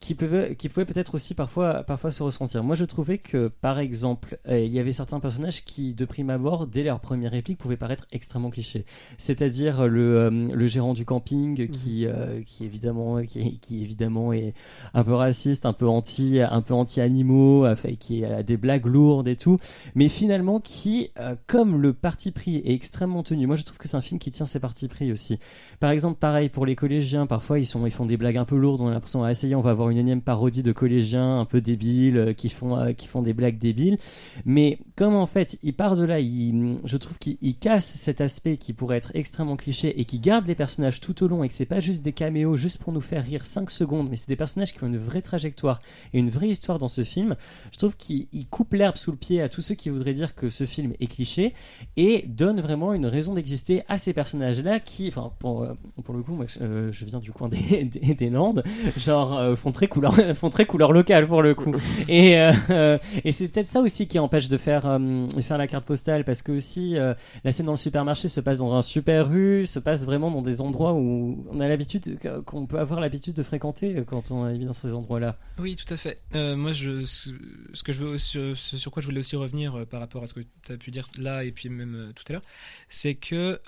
qui 0.00 0.14
peuvent 0.14 0.54
qui 0.56 0.68
pouvaient 0.68 0.84
peut-être 0.84 1.14
aussi 1.14 1.34
parfois 1.34 1.82
parfois 1.82 2.10
se 2.10 2.22
ressentir. 2.22 2.62
Moi 2.62 2.74
je 2.74 2.84
trouvais 2.84 3.18
que 3.18 3.48
par 3.48 3.78
exemple 3.78 4.38
euh, 4.48 4.60
il 4.60 4.72
y 4.72 4.78
avait 4.78 4.92
certains 4.92 5.20
personnages 5.20 5.64
qui 5.64 5.94
de 5.94 6.04
prime 6.04 6.30
abord 6.30 6.66
dès 6.66 6.82
leur 6.82 7.00
première 7.00 7.32
réplique 7.32 7.58
pouvaient 7.58 7.76
paraître 7.76 8.06
extrêmement 8.12 8.50
clichés. 8.50 8.84
C'est-à-dire 9.18 9.86
le, 9.86 10.16
euh, 10.16 10.30
le 10.30 10.66
gérant 10.66 10.92
du 10.92 11.04
camping 11.04 11.68
qui 11.68 12.06
euh, 12.06 12.42
qui 12.44 12.64
évidemment 12.64 13.22
qui, 13.22 13.58
qui 13.58 13.82
évidemment 13.82 14.32
est 14.32 14.52
un 14.92 15.02
peu 15.02 15.14
raciste, 15.14 15.66
un 15.66 15.72
peu 15.72 15.88
anti 15.88 16.40
un 16.40 16.62
peu 16.62 16.74
anti 16.74 17.00
animaux, 17.00 17.66
qui 17.98 18.24
a 18.24 18.42
des 18.42 18.56
blagues 18.56 18.86
lourdes 18.86 19.28
et 19.28 19.36
tout, 19.36 19.58
mais 19.94 20.08
finalement 20.08 20.60
qui 20.60 21.10
comme 21.46 21.80
le 21.80 21.92
parti 21.94 22.32
pris 22.32 22.56
est 22.56 22.72
extrêmement 22.72 23.22
tenu. 23.22 23.46
Moi 23.46 23.56
je 23.56 23.64
trouve 23.64 23.78
que 23.78 23.88
c'est 23.88 23.96
un 23.96 24.02
film 24.02 24.20
qui 24.20 24.30
tient 24.30 24.46
ses 24.46 24.60
partis 24.60 24.88
pris 24.88 25.10
aussi. 25.10 25.38
Par 25.80 25.90
exemple 25.90 26.18
pareil 26.18 26.48
pour 26.50 26.66
les 26.66 26.76
collégiens, 26.76 27.26
parfois 27.26 27.58
ils 27.58 27.66
sont 27.66 27.86
ils 27.86 27.90
font 27.90 28.06
des 28.06 28.16
blagues 28.16 28.36
un 28.36 28.44
peu 28.44 28.56
lourdes, 28.56 28.82
on 28.82 28.88
a 28.88 28.90
l'impression 28.90 29.24
à 29.24 29.30
essayer 29.30 29.54
on 29.54 29.60
va 29.60 29.70
avoir 29.70 29.85
une 29.90 29.98
énième 29.98 30.20
parodie 30.20 30.62
de 30.62 30.72
collégiens 30.72 31.40
un 31.40 31.44
peu 31.44 31.60
débiles 31.60 32.18
euh, 32.18 32.32
qui 32.32 32.48
font 32.48 32.76
euh, 32.78 32.92
qui 32.92 33.06
font 33.06 33.22
des 33.22 33.32
blagues 33.32 33.58
débiles. 33.58 33.98
Mais 34.44 34.78
comme 34.96 35.14
en 35.14 35.26
fait 35.26 35.58
il 35.62 35.74
part 35.74 35.96
de 35.96 36.04
là 36.04 36.20
il, 36.20 36.78
je 36.84 36.96
trouve 36.96 37.18
qu'il 37.18 37.56
casse 37.58 37.86
cet 37.86 38.20
aspect 38.20 38.56
qui 38.56 38.72
pourrait 38.72 38.96
être 38.96 39.12
extrêmement 39.14 39.56
cliché 39.56 39.98
et 40.00 40.04
qui 40.04 40.18
garde 40.18 40.46
les 40.46 40.54
personnages 40.54 41.00
tout 41.00 41.22
au 41.22 41.28
long 41.28 41.44
et 41.44 41.48
que 41.48 41.54
c'est 41.54 41.66
pas 41.66 41.80
juste 41.80 42.04
des 42.04 42.12
caméos 42.12 42.56
juste 42.56 42.78
pour 42.78 42.92
nous 42.92 43.00
faire 43.00 43.24
rire 43.24 43.46
5 43.46 43.70
secondes 43.70 44.08
mais 44.10 44.16
c'est 44.16 44.28
des 44.28 44.36
personnages 44.36 44.72
qui 44.72 44.82
ont 44.82 44.86
une 44.86 44.98
vraie 44.98 45.22
trajectoire 45.22 45.80
et 46.12 46.18
une 46.18 46.30
vraie 46.30 46.48
histoire 46.48 46.78
dans 46.78 46.88
ce 46.88 47.04
film. 47.04 47.36
Je 47.72 47.78
trouve 47.78 47.96
qu'il 47.96 48.46
coupe 48.50 48.72
l'herbe 48.74 48.96
sous 48.96 49.10
le 49.10 49.16
pied 49.16 49.42
à 49.42 49.48
tous 49.48 49.60
ceux 49.60 49.74
qui 49.74 49.90
voudraient 49.90 50.14
dire 50.14 50.34
que 50.34 50.48
ce 50.48 50.66
film 50.66 50.94
est 51.00 51.06
cliché 51.06 51.54
et 51.96 52.24
donne 52.26 52.60
vraiment 52.60 52.92
une 52.94 53.06
raison 53.06 53.34
d'exister 53.34 53.82
à 53.88 53.98
ces 53.98 54.12
personnages 54.12 54.62
là 54.62 54.80
qui 54.80 55.08
enfin 55.08 55.32
pour, 55.38 55.62
euh, 55.62 55.74
pour 56.04 56.14
le 56.14 56.22
coup 56.22 56.32
moi, 56.32 56.46
je 56.48 57.04
viens 57.04 57.18
du 57.18 57.32
coin 57.32 57.48
des, 57.48 57.84
des, 57.84 58.14
des 58.14 58.30
Landes. 58.30 58.62
Genre 58.96 59.56
font 59.56 59.72
très 59.76 59.88
couleur, 59.88 60.14
font 60.34 60.50
très 60.50 60.64
couleur 60.64 60.92
locale 60.92 61.26
pour 61.26 61.42
le 61.42 61.54
coup. 61.54 61.74
et 62.08 62.40
euh, 62.40 62.98
et 63.24 63.32
c'est 63.32 63.52
peut-être 63.52 63.66
ça 63.66 63.80
aussi 63.80 64.08
qui 64.08 64.18
empêche 64.18 64.48
de 64.48 64.56
faire 64.56 64.86
euh, 64.86 65.28
faire 65.40 65.58
la 65.58 65.66
carte 65.66 65.84
postale 65.84 66.24
parce 66.24 66.42
que 66.42 66.52
aussi 66.52 66.96
euh, 66.96 67.14
la 67.44 67.52
scène 67.52 67.66
dans 67.66 67.72
le 67.72 67.78
supermarché 67.78 68.28
se 68.28 68.40
passe 68.40 68.58
dans 68.58 68.74
un 68.74 68.82
super 68.82 69.28
rue, 69.28 69.66
se 69.66 69.78
passe 69.78 70.06
vraiment 70.06 70.30
dans 70.30 70.42
des 70.42 70.60
endroits 70.60 70.94
où 70.94 71.46
on 71.50 71.60
a 71.60 71.68
l'habitude 71.68 72.18
qu'on 72.46 72.66
peut 72.66 72.78
avoir 72.78 73.00
l'habitude 73.00 73.34
de 73.34 73.42
fréquenter 73.42 74.02
quand 74.06 74.30
on 74.30 74.48
est 74.48 74.58
dans 74.58 74.72
ces 74.72 74.94
endroits-là. 74.94 75.36
Oui, 75.58 75.76
tout 75.76 75.92
à 75.92 75.96
fait. 75.96 76.20
moi, 76.34 76.72
je 76.72 77.04
ce, 77.04 77.30
que 77.84 77.92
je 77.92 77.98
veux 77.98 78.18
sur, 78.18 78.56
sur, 78.56 78.90
quoi 78.90 79.02
je 79.02 79.06
voulais 79.06 79.20
aussi 79.20 79.36
revenir 79.36 79.86
par 79.86 80.00
rapport 80.00 80.22
à 80.22 80.26
ce 80.26 80.34
que 80.34 80.40
tu 80.40 80.72
as 80.72 80.76
pu 80.76 80.90
dire 80.90 81.08
là 81.18 81.44
et 81.44 81.52
puis 81.52 81.68
même 81.68 82.12
tout 82.14 82.24
à 82.28 82.32
l'heure, 82.32 82.42
c'est 82.88 83.14
que 83.14 83.60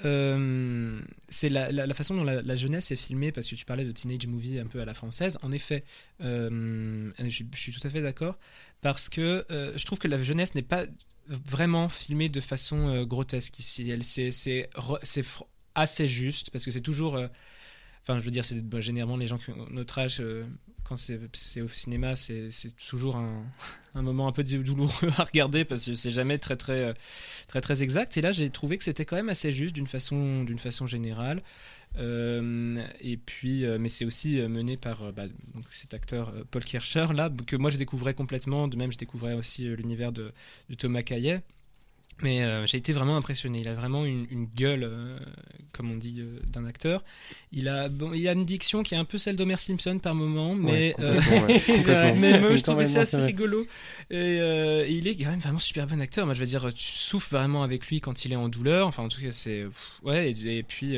c'est 1.28 1.48
la, 1.50 1.70
la, 1.70 1.94
façon 1.94 2.16
dont 2.16 2.24
la, 2.24 2.40
la, 2.40 2.56
jeunesse 2.56 2.90
est 2.90 2.96
filmée 2.96 3.30
parce 3.30 3.48
que 3.48 3.54
tu 3.54 3.64
parlais 3.64 3.84
de 3.84 3.92
teenage 3.92 4.26
movie 4.26 4.58
un 4.58 4.66
peu 4.66 4.80
à 4.80 4.84
la 4.84 4.94
française. 4.94 5.38
En 5.42 5.52
effet, 5.52 5.84
euh, 6.22 7.10
je, 7.18 7.44
suis 7.54 7.72
tout 7.72 7.86
à 7.86 7.90
fait 7.90 8.02
d'accord 8.02 8.36
parce 8.80 9.08
que 9.08 9.46
euh, 9.50 9.72
je 9.76 9.84
trouve 9.86 9.98
que 9.98 10.08
la 10.08 10.22
jeunesse 10.22 10.54
n'est 10.54 10.62
pas 10.62 10.84
vraiment 11.28 11.88
filmée 11.88 12.28
de 12.28 12.40
façon 12.40 12.88
euh, 12.88 13.04
grotesque 13.04 13.58
ici. 13.58 13.92
C'est 14.02 14.70
assez 15.74 16.08
juste 16.08 16.50
parce 16.50 16.64
que 16.64 16.70
c'est 16.70 16.80
toujours 16.80 17.14
enfin 18.02 18.18
je 18.18 18.24
veux 18.24 18.30
dire 18.30 18.44
c'est 18.44 18.62
généralement 18.80 19.16
les 19.16 19.26
gens 19.26 19.38
qui 19.38 19.50
ont 19.50 19.66
notre 19.70 19.98
âge 19.98 20.22
quand 20.88 20.96
c'est 20.96 21.60
au 21.60 21.68
cinéma 21.68 22.16
c'est 22.16 22.50
toujours 22.88 23.16
un, 23.94 24.02
moment 24.02 24.28
un 24.28 24.32
peu 24.32 24.44
douloureux 24.44 25.10
à 25.18 25.24
regarder 25.24 25.64
parce 25.64 25.86
que 25.86 25.94
c'est 25.94 26.10
jamais 26.10 26.38
très 26.38 26.56
très 26.56 26.94
très 27.46 27.60
très 27.60 27.82
exact 27.82 28.16
et 28.16 28.22
là 28.22 28.32
j'ai 28.32 28.50
trouvé 28.50 28.78
que 28.78 28.84
c'était 28.84 29.04
quand 29.04 29.16
même 29.16 29.28
assez 29.28 29.52
juste 29.52 29.74
d'une 29.74 29.86
façon 29.86 30.44
d'une 30.44 30.58
façon 30.58 30.86
générale 30.86 31.42
euh, 31.96 32.82
et 33.00 33.16
puis, 33.16 33.64
euh, 33.64 33.78
mais 33.80 33.88
c'est 33.88 34.04
aussi 34.04 34.38
euh, 34.38 34.48
mené 34.48 34.76
par 34.76 35.12
bah, 35.12 35.24
cet 35.70 35.94
acteur 35.94 36.32
Paul 36.50 36.62
Kircher 36.62 37.06
là 37.14 37.30
que 37.46 37.56
moi 37.56 37.70
je 37.70 37.78
découvrais 37.78 38.14
complètement. 38.14 38.68
De 38.68 38.76
même, 38.76 38.92
je 38.92 38.98
découvrais 38.98 39.34
aussi 39.34 39.64
l'univers 39.64 40.12
de, 40.12 40.32
de 40.68 40.74
Thomas 40.74 41.02
Caillet. 41.02 41.42
Mais 42.20 42.42
euh, 42.42 42.66
j'ai 42.66 42.78
été 42.78 42.92
vraiment 42.92 43.16
impressionné. 43.16 43.60
Il 43.60 43.68
a 43.68 43.74
vraiment 43.74 44.04
une, 44.04 44.26
une 44.30 44.46
gueule, 44.46 44.82
euh, 44.82 45.18
comme 45.72 45.90
on 45.90 45.96
dit, 45.96 46.16
euh, 46.18 46.40
d'un 46.52 46.64
acteur. 46.64 47.04
Il 47.52 47.68
a, 47.68 47.88
bon, 47.88 48.12
il 48.12 48.26
a 48.26 48.32
une 48.32 48.44
diction 48.44 48.82
qui 48.82 48.94
est 48.94 48.98
un 48.98 49.04
peu 49.04 49.18
celle 49.18 49.36
d'Homer 49.36 49.56
Simpson 49.56 50.00
par 50.00 50.16
moment, 50.16 50.56
mais, 50.56 50.96
mais 50.98 52.40
moi, 52.40 52.56
je 52.56 52.62
trouvais 52.62 52.86
ça 52.86 53.00
assez 53.00 53.18
rigolo. 53.18 53.66
Et, 54.10 54.38
il 54.88 55.06
est 55.06 55.16
quand 55.16 55.30
même 55.30 55.38
vraiment 55.38 55.58
super 55.60 55.86
bon 55.86 56.00
acteur. 56.00 56.26
Moi, 56.26 56.34
je 56.34 56.40
veux 56.40 56.46
dire, 56.46 56.72
tu 56.74 56.84
souffles 56.84 57.36
vraiment 57.36 57.62
avec 57.62 57.86
lui 57.86 58.00
quand 58.00 58.24
il 58.24 58.32
est 58.32 58.36
en 58.36 58.48
douleur. 58.48 58.88
Enfin, 58.88 59.04
en 59.04 59.08
tout 59.08 59.20
cas, 59.20 59.32
c'est 59.32 59.64
ouais. 60.02 60.30
Et, 60.30 60.62
puis, 60.64 60.96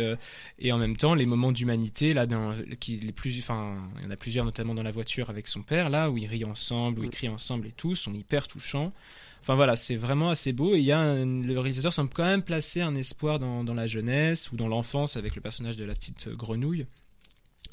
et 0.59 0.73
en 0.73 0.79
même 0.79 0.97
temps, 0.97 1.15
les 1.15 1.27
moments 1.27 1.53
d'humanité 1.53 2.15
là, 2.15 2.27
dans, 2.27 2.55
qui 2.79 2.97
les 2.97 3.13
plus, 3.13 3.39
enfin, 3.41 3.75
il 3.99 4.05
y 4.05 4.07
en 4.07 4.11
a 4.11 4.17
plusieurs, 4.17 4.47
notamment 4.47 4.75
dans 4.75 4.83
la 4.83 4.91
voiture 4.91 5.29
avec 5.29 5.49
son 5.49 5.63
père, 5.63 5.91
là, 5.91 6.11
où 6.11 6.17
ils 6.17 6.27
rient 6.27 6.45
ensemble, 6.45 7.01
où 7.01 7.05
ils 7.05 7.11
crient 7.11 7.29
ensemble 7.29 7.67
et 7.67 7.73
tout, 7.73 7.95
sont 7.95 8.15
hyper 8.15 8.49
touchants. 8.49 8.93
Enfin 9.43 9.55
voilà, 9.55 9.77
c'est 9.77 9.97
vraiment 9.97 10.31
assez 10.31 10.53
beau. 10.53 10.75
Et 10.75 10.79
il 10.79 10.85
y 10.85 10.93
a 10.93 11.25
le 11.25 11.59
réalisateur 11.59 11.93
semble 11.93 12.11
quand 12.11 12.25
même 12.25 12.43
placer 12.43 12.83
un 12.83 12.95
espoir 12.95 13.39
dans, 13.39 13.65
dans 13.65 13.75
la 13.75 13.87
jeunesse 13.87 14.53
ou 14.53 14.57
dans 14.57 14.69
l'enfance 14.69 15.17
avec 15.17 15.35
le 15.35 15.41
personnage 15.41 15.77
de 15.77 15.85
la 15.85 15.95
petite 15.95 16.29
grenouille, 16.29 16.87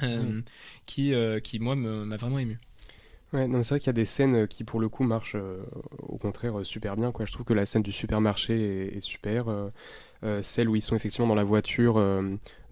euh, 0.02 0.40
qui, 0.86 1.12
euh, 1.12 1.40
qui 1.40 1.58
moi 1.58 1.76
m'a 1.76 2.16
vraiment 2.16 2.38
ému. 2.38 2.58
Ouais, 3.34 3.46
c'est 3.62 3.68
vrai 3.68 3.78
qu'il 3.78 3.88
y 3.88 3.90
a 3.90 3.92
des 3.92 4.06
scènes 4.06 4.48
qui 4.48 4.64
pour 4.64 4.80
le 4.80 4.88
coup 4.88 5.04
marchent 5.04 5.34
euh, 5.34 5.58
au 5.98 6.16
contraire 6.16 6.54
super 6.64 6.96
bien. 6.96 7.12
Quoi. 7.12 7.26
Je 7.26 7.32
trouve 7.32 7.44
que 7.44 7.52
la 7.52 7.66
scène 7.66 7.82
du 7.82 7.92
supermarché 7.92 8.96
est, 8.96 9.00
super. 9.02 9.44
celle 10.40 10.70
où 10.70 10.76
ils 10.76 10.80
sont 10.80 10.96
effectivement 10.96 11.28
dans 11.28 11.34
la 11.34 11.44
voiture 11.44 11.96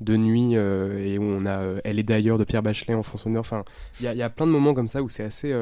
de 0.01 0.17
nuit 0.17 0.55
et 0.55 1.19
où 1.19 1.23
on 1.23 1.45
a 1.45 1.79
Elle 1.85 1.99
est 1.99 2.05
d'ailleurs 2.05 2.39
de 2.39 2.45
Pierre 2.45 2.63
Bachelet 2.63 2.95
en 2.95 3.03
fond 3.03 3.19
sonore. 3.19 3.41
Enfin, 3.41 3.65
il 4.01 4.11
y, 4.11 4.17
y, 4.17 4.23
a 4.23 4.31
plein 4.31 4.47
de 4.47 4.53
moments 4.53 4.73
comme 4.73 4.89
ça 4.89 5.03
où 5.03 5.11
c'est 5.11 5.25
assez 5.25 5.53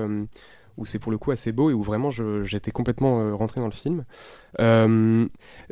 où 0.77 0.87
c'est 0.87 0.99
pour 0.99 1.13
le 1.13 1.19
coup 1.19 1.31
assez 1.31 1.53
beau 1.53 1.71
et 1.71 1.75
où 1.75 1.83
vraiment 1.83 2.11
j'étais 2.11 2.71
complètement 2.71 3.21
euh, 3.21 3.35
rentré 3.35 3.61
dans 3.61 3.67
le 3.67 3.73
film. 3.73 4.05
Euh, 4.61 5.27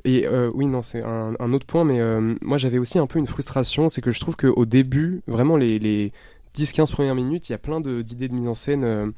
et 0.04 0.26
euh, 0.26 0.48
oui, 0.54 0.66
non, 0.66 0.82
c'est 0.82 1.02
un, 1.02 1.52
autre 1.52 1.66
point, 1.66 1.84
mais 1.84 2.00
moi 2.40 2.58
j'avais 2.58 2.78
aussi 2.78 2.98
un 2.98 3.06
peu 3.06 3.18
une 3.18 3.26
frustration, 3.26 3.88
c'est 3.88 4.00
que 4.00 4.10
je 4.10 4.20
trouve 4.20 4.36
qu'au 4.36 4.64
début, 4.64 5.22
vraiment 5.26 5.56
les, 5.56 5.78
les 5.78 6.12
10-15 6.56 6.92
premières 6.92 7.14
minutes, 7.14 7.48
il 7.48 7.52
y 7.52 7.54
a 7.54 7.58
plein 7.58 7.80
d'idées 7.80 8.28
de, 8.28 8.34
mise 8.34 8.48
en 8.48 8.54
scène. 8.54 9.12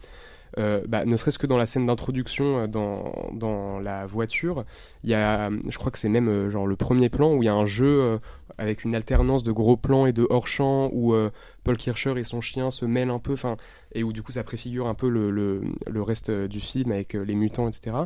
Bah, 0.56 1.04
ne 1.04 1.16
serait-ce 1.16 1.38
que 1.38 1.46
dans 1.46 1.56
la 1.56 1.66
scène 1.66 1.86
d'introduction 1.86 2.66
dans, 2.68 3.30
dans, 3.32 3.80
la 3.80 4.06
voiture, 4.06 4.64
il 5.02 5.10
y 5.10 5.14
a, 5.14 5.50
je 5.68 5.78
crois 5.78 5.90
que 5.90 5.98
c'est 5.98 6.08
même 6.08 6.48
genre 6.50 6.66
le 6.66 6.76
premier 6.76 7.08
plan 7.08 7.34
où 7.34 7.42
il 7.42 7.46
y 7.46 7.48
a 7.48 7.54
un 7.54 7.66
jeu 7.66 8.18
avec 8.58 8.84
une 8.84 8.94
alternance 8.94 9.42
de 9.42 9.52
gros 9.52 9.76
plans 9.76 10.06
et 10.06 10.12
de 10.12 10.26
hors-champ 10.28 10.90
où 10.92 11.14
euh, 11.14 11.30
Paul 11.64 11.76
Kircher 11.76 12.14
et 12.18 12.24
son 12.24 12.40
chien 12.40 12.70
se 12.70 12.84
mêlent 12.84 13.10
un 13.10 13.18
peu, 13.18 13.32
enfin, 13.32 13.56
et 13.92 14.02
où 14.04 14.12
du 14.12 14.22
coup 14.22 14.32
ça 14.32 14.44
préfigure 14.44 14.86
un 14.86 14.94
peu 14.94 15.08
le, 15.08 15.30
le, 15.30 16.02
reste 16.02 16.30
euh, 16.30 16.48
du 16.48 16.60
film 16.60 16.92
avec 16.92 17.14
euh, 17.14 17.22
les 17.22 17.34
mutants, 17.34 17.68
etc. 17.68 17.96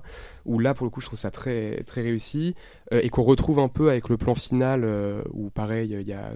Où 0.45 0.59
là, 0.59 0.75
pour 0.75 0.87
le 0.87 0.91
coup, 0.91 1.01
je 1.01 1.07
trouve 1.07 1.19
ça 1.19 1.31
très, 1.31 1.83
très 1.87 2.03
réussi 2.03 2.55
et 2.91 3.11
qu'on 3.11 3.23
retrouve 3.23 3.59
un 3.59 3.69
peu 3.69 3.91
avec 3.91 4.09
le 4.09 4.17
plan 4.17 4.35
final 4.35 4.87
où, 5.33 5.51
pareil, 5.51 5.91
il 5.91 6.09
y 6.09 6.13
a, 6.13 6.33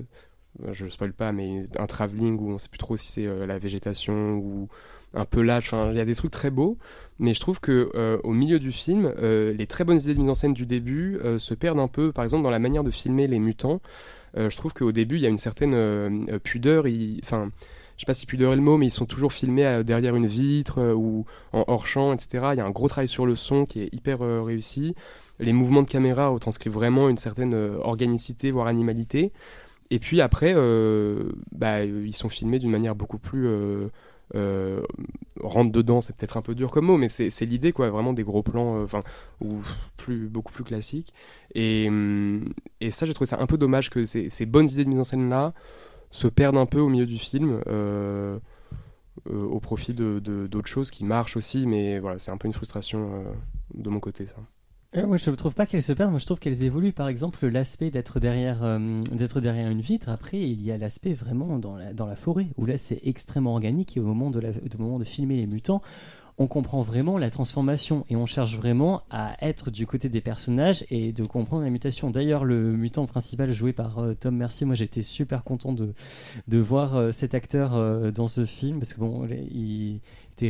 je 0.70 0.84
ne 0.84 0.90
spoil 0.90 1.12
pas, 1.12 1.32
mais 1.32 1.66
un 1.78 1.86
travelling 1.86 2.38
où 2.38 2.50
on 2.50 2.58
sait 2.58 2.68
plus 2.68 2.78
trop 2.78 2.96
si 2.96 3.10
c'est 3.10 3.46
la 3.46 3.58
végétation 3.58 4.34
ou 4.34 4.68
un 5.14 5.24
peu 5.24 5.42
lâche. 5.42 5.72
Enfin, 5.72 5.90
il 5.90 5.96
y 5.96 6.00
a 6.00 6.04
des 6.04 6.14
trucs 6.14 6.30
très 6.30 6.50
beaux, 6.50 6.78
mais 7.18 7.34
je 7.34 7.40
trouve 7.40 7.60
que 7.60 7.90
euh, 7.94 8.18
au 8.24 8.32
milieu 8.32 8.58
du 8.58 8.72
film, 8.72 9.12
euh, 9.18 9.52
les 9.52 9.66
très 9.66 9.84
bonnes 9.84 10.00
idées 10.00 10.14
de 10.14 10.18
mise 10.18 10.28
en 10.28 10.34
scène 10.34 10.54
du 10.54 10.66
début 10.66 11.18
euh, 11.24 11.38
se 11.38 11.54
perdent 11.54 11.80
un 11.80 11.88
peu. 11.88 12.12
Par 12.12 12.24
exemple, 12.24 12.42
dans 12.42 12.50
la 12.50 12.58
manière 12.58 12.84
de 12.84 12.90
filmer 12.90 13.26
les 13.26 13.38
mutants, 13.38 13.80
je 14.34 14.56
trouve 14.56 14.72
qu'au 14.72 14.92
début, 14.92 15.16
il 15.16 15.22
y 15.22 15.26
a 15.26 15.28
une 15.28 15.36
certaine 15.36 16.38
pudeur. 16.40 16.86
Enfin, 17.22 17.50
je 17.96 18.00
sais 18.00 18.06
pas 18.06 18.14
si 18.14 18.24
pudeur 18.24 18.54
est 18.54 18.56
le 18.56 18.62
mot, 18.62 18.78
mais 18.78 18.86
ils 18.86 18.90
sont 18.90 19.04
toujours 19.04 19.30
filmés 19.30 19.82
derrière 19.84 20.16
une 20.16 20.24
vitre 20.24 20.94
ou 20.94 21.26
en 21.52 21.64
hors 21.66 21.86
champ, 21.86 22.14
etc. 22.14 22.46
Il 22.52 22.56
y 22.56 22.60
a 22.60 22.64
un 22.64 22.70
gros 22.70 22.88
travail 22.88 23.08
sur 23.08 23.26
le 23.26 23.36
son 23.36 23.66
qui 23.66 23.82
est 23.82 23.92
hyper 23.92 24.20
réussi. 24.20 24.94
Les 25.38 25.52
mouvements 25.52 25.82
de 25.82 25.88
caméra 25.88 26.28
retranscrivent 26.28 26.72
vraiment 26.72 27.10
une 27.10 27.18
certaine 27.18 27.52
organicité, 27.52 28.50
voire 28.50 28.68
animalité. 28.68 29.32
Et 29.90 29.98
puis 29.98 30.22
après, 30.22 30.54
bah, 31.52 31.84
ils 31.84 32.16
sont 32.16 32.30
filmés 32.30 32.58
d'une 32.58 32.70
manière 32.70 32.94
beaucoup 32.94 33.18
plus 33.18 33.46
euh, 34.34 34.82
rentre 35.40 35.72
dedans, 35.72 36.00
c'est 36.00 36.16
peut-être 36.16 36.36
un 36.36 36.42
peu 36.42 36.54
dur 36.54 36.70
comme 36.70 36.86
mot, 36.86 36.96
mais 36.96 37.08
c'est 37.08 37.44
l'idée, 37.46 37.72
quoi, 37.72 37.90
vraiment 37.90 38.12
des 38.12 38.24
gros 38.24 38.42
plans, 38.42 38.78
euh, 38.78 38.84
enfin, 38.84 39.00
ou 39.40 39.60
plus, 39.96 40.28
beaucoup 40.28 40.52
plus 40.52 40.64
classiques. 40.64 41.12
Et, 41.54 41.86
hum, 41.88 42.52
et 42.80 42.90
ça, 42.90 43.06
j'ai 43.06 43.14
trouvé 43.14 43.26
ça 43.26 43.40
un 43.40 43.46
peu 43.46 43.58
dommage 43.58 43.90
que 43.90 44.04
ces, 44.04 44.46
bonnes 44.46 44.68
idées 44.68 44.84
de 44.84 44.88
mise 44.88 45.00
en 45.00 45.04
scène 45.04 45.28
là 45.28 45.52
se 46.10 46.28
perdent 46.28 46.58
un 46.58 46.66
peu 46.66 46.80
au 46.80 46.88
milieu 46.88 47.06
du 47.06 47.18
film. 47.18 47.60
Euh, 47.66 48.38
au 49.28 49.60
profit 49.60 49.92
de 49.92 50.18
d'autres 50.50 50.68
choses 50.68 50.90
qui 50.90 51.04
marchent 51.04 51.36
aussi, 51.36 51.66
mais 51.66 51.98
voilà, 51.98 52.18
c'est 52.18 52.30
un 52.30 52.38
peu 52.38 52.46
une 52.46 52.54
frustration 52.54 53.24
de 53.74 53.90
mon 53.90 54.00
côté, 54.00 54.24
ça. 54.26 54.38
Euh, 54.96 55.06
moi, 55.06 55.16
je 55.16 55.30
ne 55.30 55.36
trouve 55.36 55.54
pas 55.54 55.66
qu'elles 55.66 55.82
se 55.82 55.92
perdent. 55.92 56.10
Moi, 56.10 56.18
je 56.18 56.26
trouve 56.26 56.38
qu'elles 56.38 56.62
évoluent. 56.64 56.92
Par 56.92 57.08
exemple, 57.08 57.46
l'aspect 57.46 57.90
d'être 57.90 58.20
derrière, 58.20 58.62
euh, 58.62 59.02
derrière 59.40 59.70
une 59.70 59.80
vitre. 59.80 60.08
Après, 60.10 60.38
il 60.38 60.62
y 60.62 60.70
a 60.70 60.76
l'aspect 60.76 61.14
vraiment 61.14 61.58
dans 61.58 61.76
la, 61.76 61.92
dans 61.94 62.06
la 62.06 62.16
forêt, 62.16 62.48
où 62.58 62.66
là, 62.66 62.76
c'est 62.76 63.00
extrêmement 63.04 63.52
organique. 63.52 63.96
Et 63.96 64.00
au 64.00 64.04
moment 64.04 64.30
de, 64.30 64.40
la, 64.40 64.50
moment 64.78 64.98
de 64.98 65.04
filmer 65.04 65.36
les 65.36 65.46
mutants, 65.46 65.80
on 66.38 66.46
comprend 66.46 66.82
vraiment 66.82 67.18
la 67.18 67.30
transformation 67.30 68.04
et 68.08 68.16
on 68.16 68.26
cherche 68.26 68.56
vraiment 68.56 69.02
à 69.10 69.36
être 69.46 69.70
du 69.70 69.86
côté 69.86 70.08
des 70.08 70.22
personnages 70.22 70.84
et 70.90 71.12
de 71.12 71.24
comprendre 71.24 71.62
la 71.62 71.70
mutation. 71.70 72.10
D'ailleurs, 72.10 72.44
le 72.44 72.72
mutant 72.72 73.06
principal 73.06 73.52
joué 73.52 73.72
par 73.72 73.98
euh, 73.98 74.14
Tom 74.14 74.36
Mercier, 74.36 74.66
moi 74.66 74.74
j'étais 74.74 75.02
super 75.02 75.44
content 75.44 75.72
de, 75.72 75.92
de 76.48 76.58
voir 76.58 77.12
cet 77.12 77.34
acteur 77.34 78.12
dans 78.12 78.28
ce 78.28 78.46
film 78.46 78.78
parce 78.78 78.94
que 78.94 79.00
bon, 79.00 79.28
il 79.28 80.00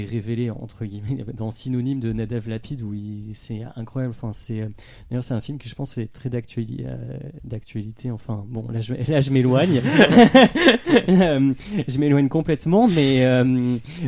révélé 0.00 0.50
entre 0.50 0.84
guillemets 0.84 1.24
dans 1.34 1.50
synonyme 1.50 2.00
de 2.00 2.12
Nadav 2.12 2.48
Lapid 2.48 2.82
où 2.82 2.94
c'est 3.32 3.62
incroyable. 3.76 4.14
Enfin 4.16 4.32
c'est 4.32 4.68
d'ailleurs 5.10 5.24
c'est 5.24 5.34
un 5.34 5.40
film 5.40 5.58
que 5.58 5.68
je 5.68 5.74
pense 5.74 5.98
est 5.98 6.12
très 6.12 6.30
d'actualité 6.30 6.86
d'actualité. 7.44 8.10
Enfin 8.10 8.44
bon 8.48 8.66
là 8.70 8.80
je 8.80 8.94
là 9.08 9.20
je 9.20 9.30
m'éloigne. 9.30 9.80
Je 11.88 11.98
m'éloigne 11.98 12.28
complètement 12.28 12.86
mais 12.86 13.24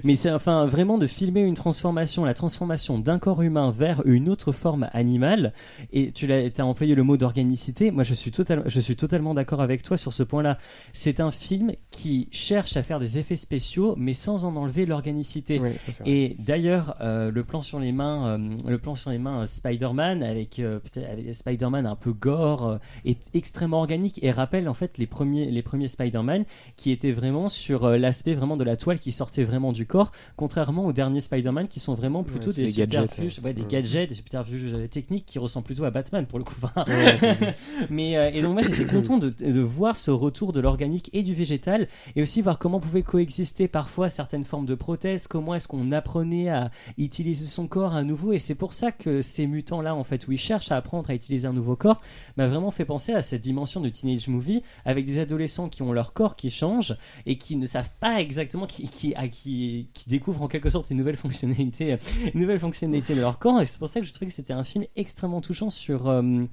mais 0.05 0.17
c'est 0.17 0.31
enfin 0.31 0.67
vraiment 0.67 0.99
de 0.99 1.07
filmer 1.07 1.41
une 1.41 1.55
transformation 1.55 2.25
la 2.25 2.35
transformation 2.35 2.99
d'un 2.99 3.19
corps 3.19 3.43
humain 3.43 3.71
vers 3.71 4.03
une 4.07 4.29
autre 4.29 4.53
forme 4.53 4.89
animale. 4.93 5.53
Et 5.93 6.13
tu 6.13 6.27
l'as 6.27 6.43
as 6.57 6.65
employé 6.65 6.95
le 6.95 7.03
mot 7.03 7.17
d'organicité. 7.17 7.91
Moi 7.91 8.03
je 8.03 8.15
suis 8.15 8.31
totalement 8.31 8.65
je 8.67 8.81
suis 8.81 8.97
totalement 8.97 9.35
d'accord 9.35 9.61
avec 9.61 9.83
toi 9.83 9.97
sur 9.97 10.13
ce 10.13 10.23
point-là. 10.23 10.59
C'est 10.93 11.21
un 11.21 11.31
film 11.31 11.73
qui 11.91 12.29
cherche 12.33 12.77
à 12.77 12.83
faire 12.83 13.01
des 13.01 13.19
effets 13.19 13.37
spéciaux 13.37 13.95
mais 13.97 14.13
sans 14.13 14.45
en 14.45 14.57
enlever 14.57 14.87
l'organicité 14.87 15.61
et 16.07 16.37
d'ailleurs, 16.39 16.97
euh, 17.01 17.31
le 17.31 17.45
plan 17.45 17.63
sur 17.63 17.79
les 17.79 17.93
mains, 17.93 18.39
euh, 18.39 18.57
le 18.69 18.79
plan 18.79 18.95
sur 18.95 19.11
les 19.11 19.19
mains 19.19 19.43
euh, 19.43 19.47
Spider-Man 19.47 20.23
avec, 20.23 20.61
avec 20.61 21.35
Spider-Man 21.35 21.87
un 21.87 21.97
peu 21.97 22.13
gore 22.13 22.79
est 23.05 23.31
extrêmement 23.35 23.79
organique 23.79 24.23
et 24.23 24.31
rappelle 24.31 24.69
en 24.69 24.75
fait 24.75 24.99
les 24.99 25.07
premiers, 25.07 25.51
les 25.51 25.63
premiers 25.63 25.89
Spider-Man 25.89 26.45
qui 26.77 26.91
étaient 26.91 27.13
vraiment 27.13 27.49
sur 27.49 27.89
l'aspect 27.91 28.35
vraiment 28.35 28.57
de 28.57 28.65
la 28.65 28.77
toile 28.77 28.99
qui 28.99 29.13
sortait 29.13 29.45
vraiment 29.45 29.73
du 29.73 29.87
corps, 29.87 30.13
contrairement 30.37 30.87
aux 30.87 30.93
derniers 30.93 31.21
Spider-Man 31.21 31.69
qui 31.69 31.81
sont 31.81 31.95
vraiment 31.95 32.23
plutôt 32.23 32.51
des, 32.51 32.67
subterfuges, 32.67 33.41
gadgets, 33.41 33.57
des 33.57 33.65
gadgets, 33.69 34.09
des 34.09 34.15
subterfuges 34.15 34.89
techniques 34.91 35.27
qui 35.27 35.39
ressemblent 35.39 35.67
plutôt 35.67 35.85
à 35.85 35.91
Batman 35.91 36.27
pour 36.27 36.39
le 36.39 36.45
coup. 36.45 36.55
Mais 37.91 38.13
et 38.37 38.43
donc 38.43 38.53
moi 38.53 38.63
j'étais 38.63 38.87
content 38.87 39.19
de, 39.19 39.31
de 39.31 39.61
voir 39.61 39.97
ce 39.97 40.11
retour 40.11 40.53
de 40.53 40.61
l'organique 40.61 41.11
et 41.13 41.23
du 41.23 41.35
végétal 41.35 41.89
et 42.17 42.23
aussi 42.23 42.43
voir 42.43 42.59
comment 42.59 42.81
pouvaient 42.81 43.03
coexister 43.03 43.69
parfois 43.69 44.09
certaines 44.09 44.45
formes 44.45 44.67
de 44.67 44.75
prothèses, 44.75 45.27
comment 45.27 45.54
est-ce 45.55 45.69
qu'on 45.69 45.93
apprenait 45.93 46.49
à 46.49 46.71
utiliser 46.99 47.47
son 47.47 47.67
corps 47.67 47.95
à 47.95 48.03
nouveau. 48.03 48.33
Et 48.33 48.39
c'est 48.39 48.55
pour 48.55 48.73
ça 48.73 48.93
que 48.93 49.21
ces 49.21 49.47
mutants-là, 49.47 49.95
en 49.95 50.05
fait, 50.05 50.27
où 50.27 50.33
ils 50.33 50.39
cherchent 50.39 50.73
à 50.73 50.77
apprendre 50.77 51.11
à 51.11 51.15
utiliser 51.15 51.47
un 51.47 51.53
nouveau 51.53 51.77
corps, 51.77 52.01
m'a 52.37 52.47
vraiment 52.47 52.71
fait 52.71 52.85
penser 52.85 53.13
à 53.13 53.23
cette 53.23 53.43
dimension 53.43 53.81
de 53.81 53.89
teenage 53.89 54.29
movie 54.29 54.63
avec 54.85 55.05
des 55.07 55.19
adolescents 55.19 55.69
qui 55.69 55.83
ont 55.83 55.93
leur 55.93 56.13
corps 56.13 56.37
qui 56.37 56.51
change 56.51 56.97
et 57.27 57.39
qui 57.39 57.57
ne 57.57 57.67
savent 57.67 57.91
pas 58.01 58.21
exactement, 58.21 58.67
qui, 58.67 58.89
qui, 58.89 59.15
qui, 59.33 59.89
qui 59.93 60.09
découvrent 60.09 60.43
en 60.43 60.49
quelque 60.49 60.71
sorte 60.71 60.91
une 60.91 60.99
nouvelle 60.99 61.17
fonctionnalité, 61.17 61.97
une 62.35 62.41
nouvelle 62.41 62.59
fonctionnalité 62.59 63.15
de 63.15 63.21
leur 63.21 63.39
corps. 63.39 63.61
Et 63.61 63.67
c'est 63.67 63.79
pour 63.79 63.89
ça 63.89 64.01
que 64.01 64.07
je 64.07 64.13
trouvais 64.13 64.29
que 64.29 64.35
c'était 64.35 64.53
un 64.53 64.65
film 64.65 64.85
extrêmement 64.97 65.41
touchant 65.41 65.71
sur. 65.71 66.09
Euh, 66.09 66.45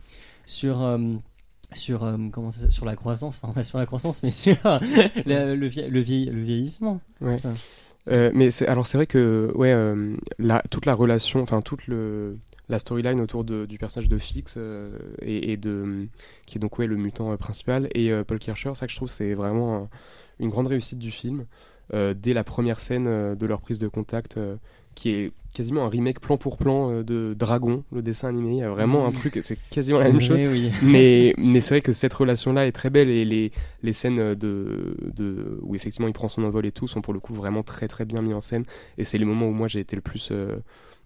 sur 0.45 0.81
euh, 0.81 0.97
sur 1.73 2.03
euh, 2.03 2.17
comment 2.31 2.51
sur 2.51 2.85
la 2.85 2.95
croissance 2.95 3.39
enfin 3.41 3.53
pas 3.53 3.63
sur 3.63 3.77
la 3.77 3.85
croissance 3.85 4.23
mais 4.23 4.31
sur 4.31 4.55
le, 5.25 5.55
le, 5.55 5.69
le, 5.89 5.99
vieillissement 6.01 6.99
ouais. 7.21 7.37
Euh, 8.09 8.31
mais 8.33 8.49
c'est, 8.51 8.67
alors 8.67 8.87
c'est 8.87 8.97
vrai 8.97 9.05
que 9.05 9.51
ouais, 9.55 9.71
euh, 9.71 10.15
la, 10.39 10.63
toute 10.71 10.85
la 10.85 10.95
relation, 10.95 11.41
enfin 11.41 11.61
toute 11.61 11.87
le, 11.87 12.37
la 12.67 12.79
storyline 12.79 13.21
autour 13.21 13.43
de, 13.43 13.65
du 13.65 13.77
personnage 13.77 14.09
de 14.09 14.17
Fix 14.17 14.55
euh, 14.57 14.97
et, 15.21 15.51
et, 15.51 15.57
de 15.57 16.07
qui 16.47 16.57
est 16.57 16.61
donc 16.61 16.79
ouais 16.79 16.87
le 16.87 16.95
mutant 16.95 17.35
principal 17.37 17.89
et 17.93 18.11
Paul 18.25 18.39
Kircher, 18.39 18.71
ça 18.73 18.87
que 18.87 18.91
je 18.91 18.97
trouve 18.97 19.09
c'est 19.09 19.33
vraiment 19.35 19.87
une 20.41 20.49
grande 20.49 20.67
réussite 20.67 20.99
du 20.99 21.11
film. 21.11 21.45
dès 21.93 22.33
la 22.33 22.43
première 22.43 22.79
scène 22.79 23.35
de 23.35 23.45
leur 23.45 23.61
prise 23.61 23.79
de 23.79 23.87
contact, 23.87 24.37
qui 24.95 25.09
est 25.09 25.31
quasiment 25.53 25.85
un 25.85 25.89
remake 25.89 26.19
plan 26.19 26.37
pour 26.37 26.57
plan 26.57 26.91
euh, 26.91 27.03
de 27.03 27.35
Dragon, 27.37 27.83
le 27.91 28.01
dessin 28.01 28.29
animé. 28.29 28.51
Il 28.51 28.57
y 28.57 28.63
a 28.63 28.69
vraiment 28.69 29.05
un 29.05 29.09
mm. 29.09 29.13
truc, 29.13 29.39
c'est 29.41 29.57
quasiment 29.69 29.99
la 29.99 30.09
même 30.09 30.21
chose. 30.21 30.37
Mais, 30.81 31.33
mais 31.37 31.61
c'est 31.61 31.75
vrai 31.75 31.81
que 31.81 31.91
cette 31.91 32.13
relation-là 32.13 32.67
est 32.67 32.71
très 32.71 32.89
belle 32.89 33.09
et 33.09 33.25
les, 33.25 33.51
les 33.83 33.93
scènes 33.93 34.35
de, 34.35 34.95
de, 35.15 35.59
où 35.61 35.75
effectivement 35.75 36.07
il 36.07 36.13
prend 36.13 36.27
son 36.27 36.43
envol 36.43 36.65
et 36.65 36.71
tout 36.71 36.87
sont 36.87 37.01
pour 37.01 37.13
le 37.13 37.19
coup 37.19 37.33
vraiment 37.33 37.63
très 37.63 37.87
très 37.87 38.05
bien 38.05 38.21
mis 38.21 38.33
en 38.33 38.41
scène. 38.41 38.63
Et 38.97 39.03
c'est 39.03 39.17
les 39.17 39.25
moments 39.25 39.47
où 39.47 39.53
moi 39.53 39.67
j'ai 39.67 39.79
été 39.79 39.95
le 39.95 40.01
plus. 40.01 40.29
Euh, 40.31 40.57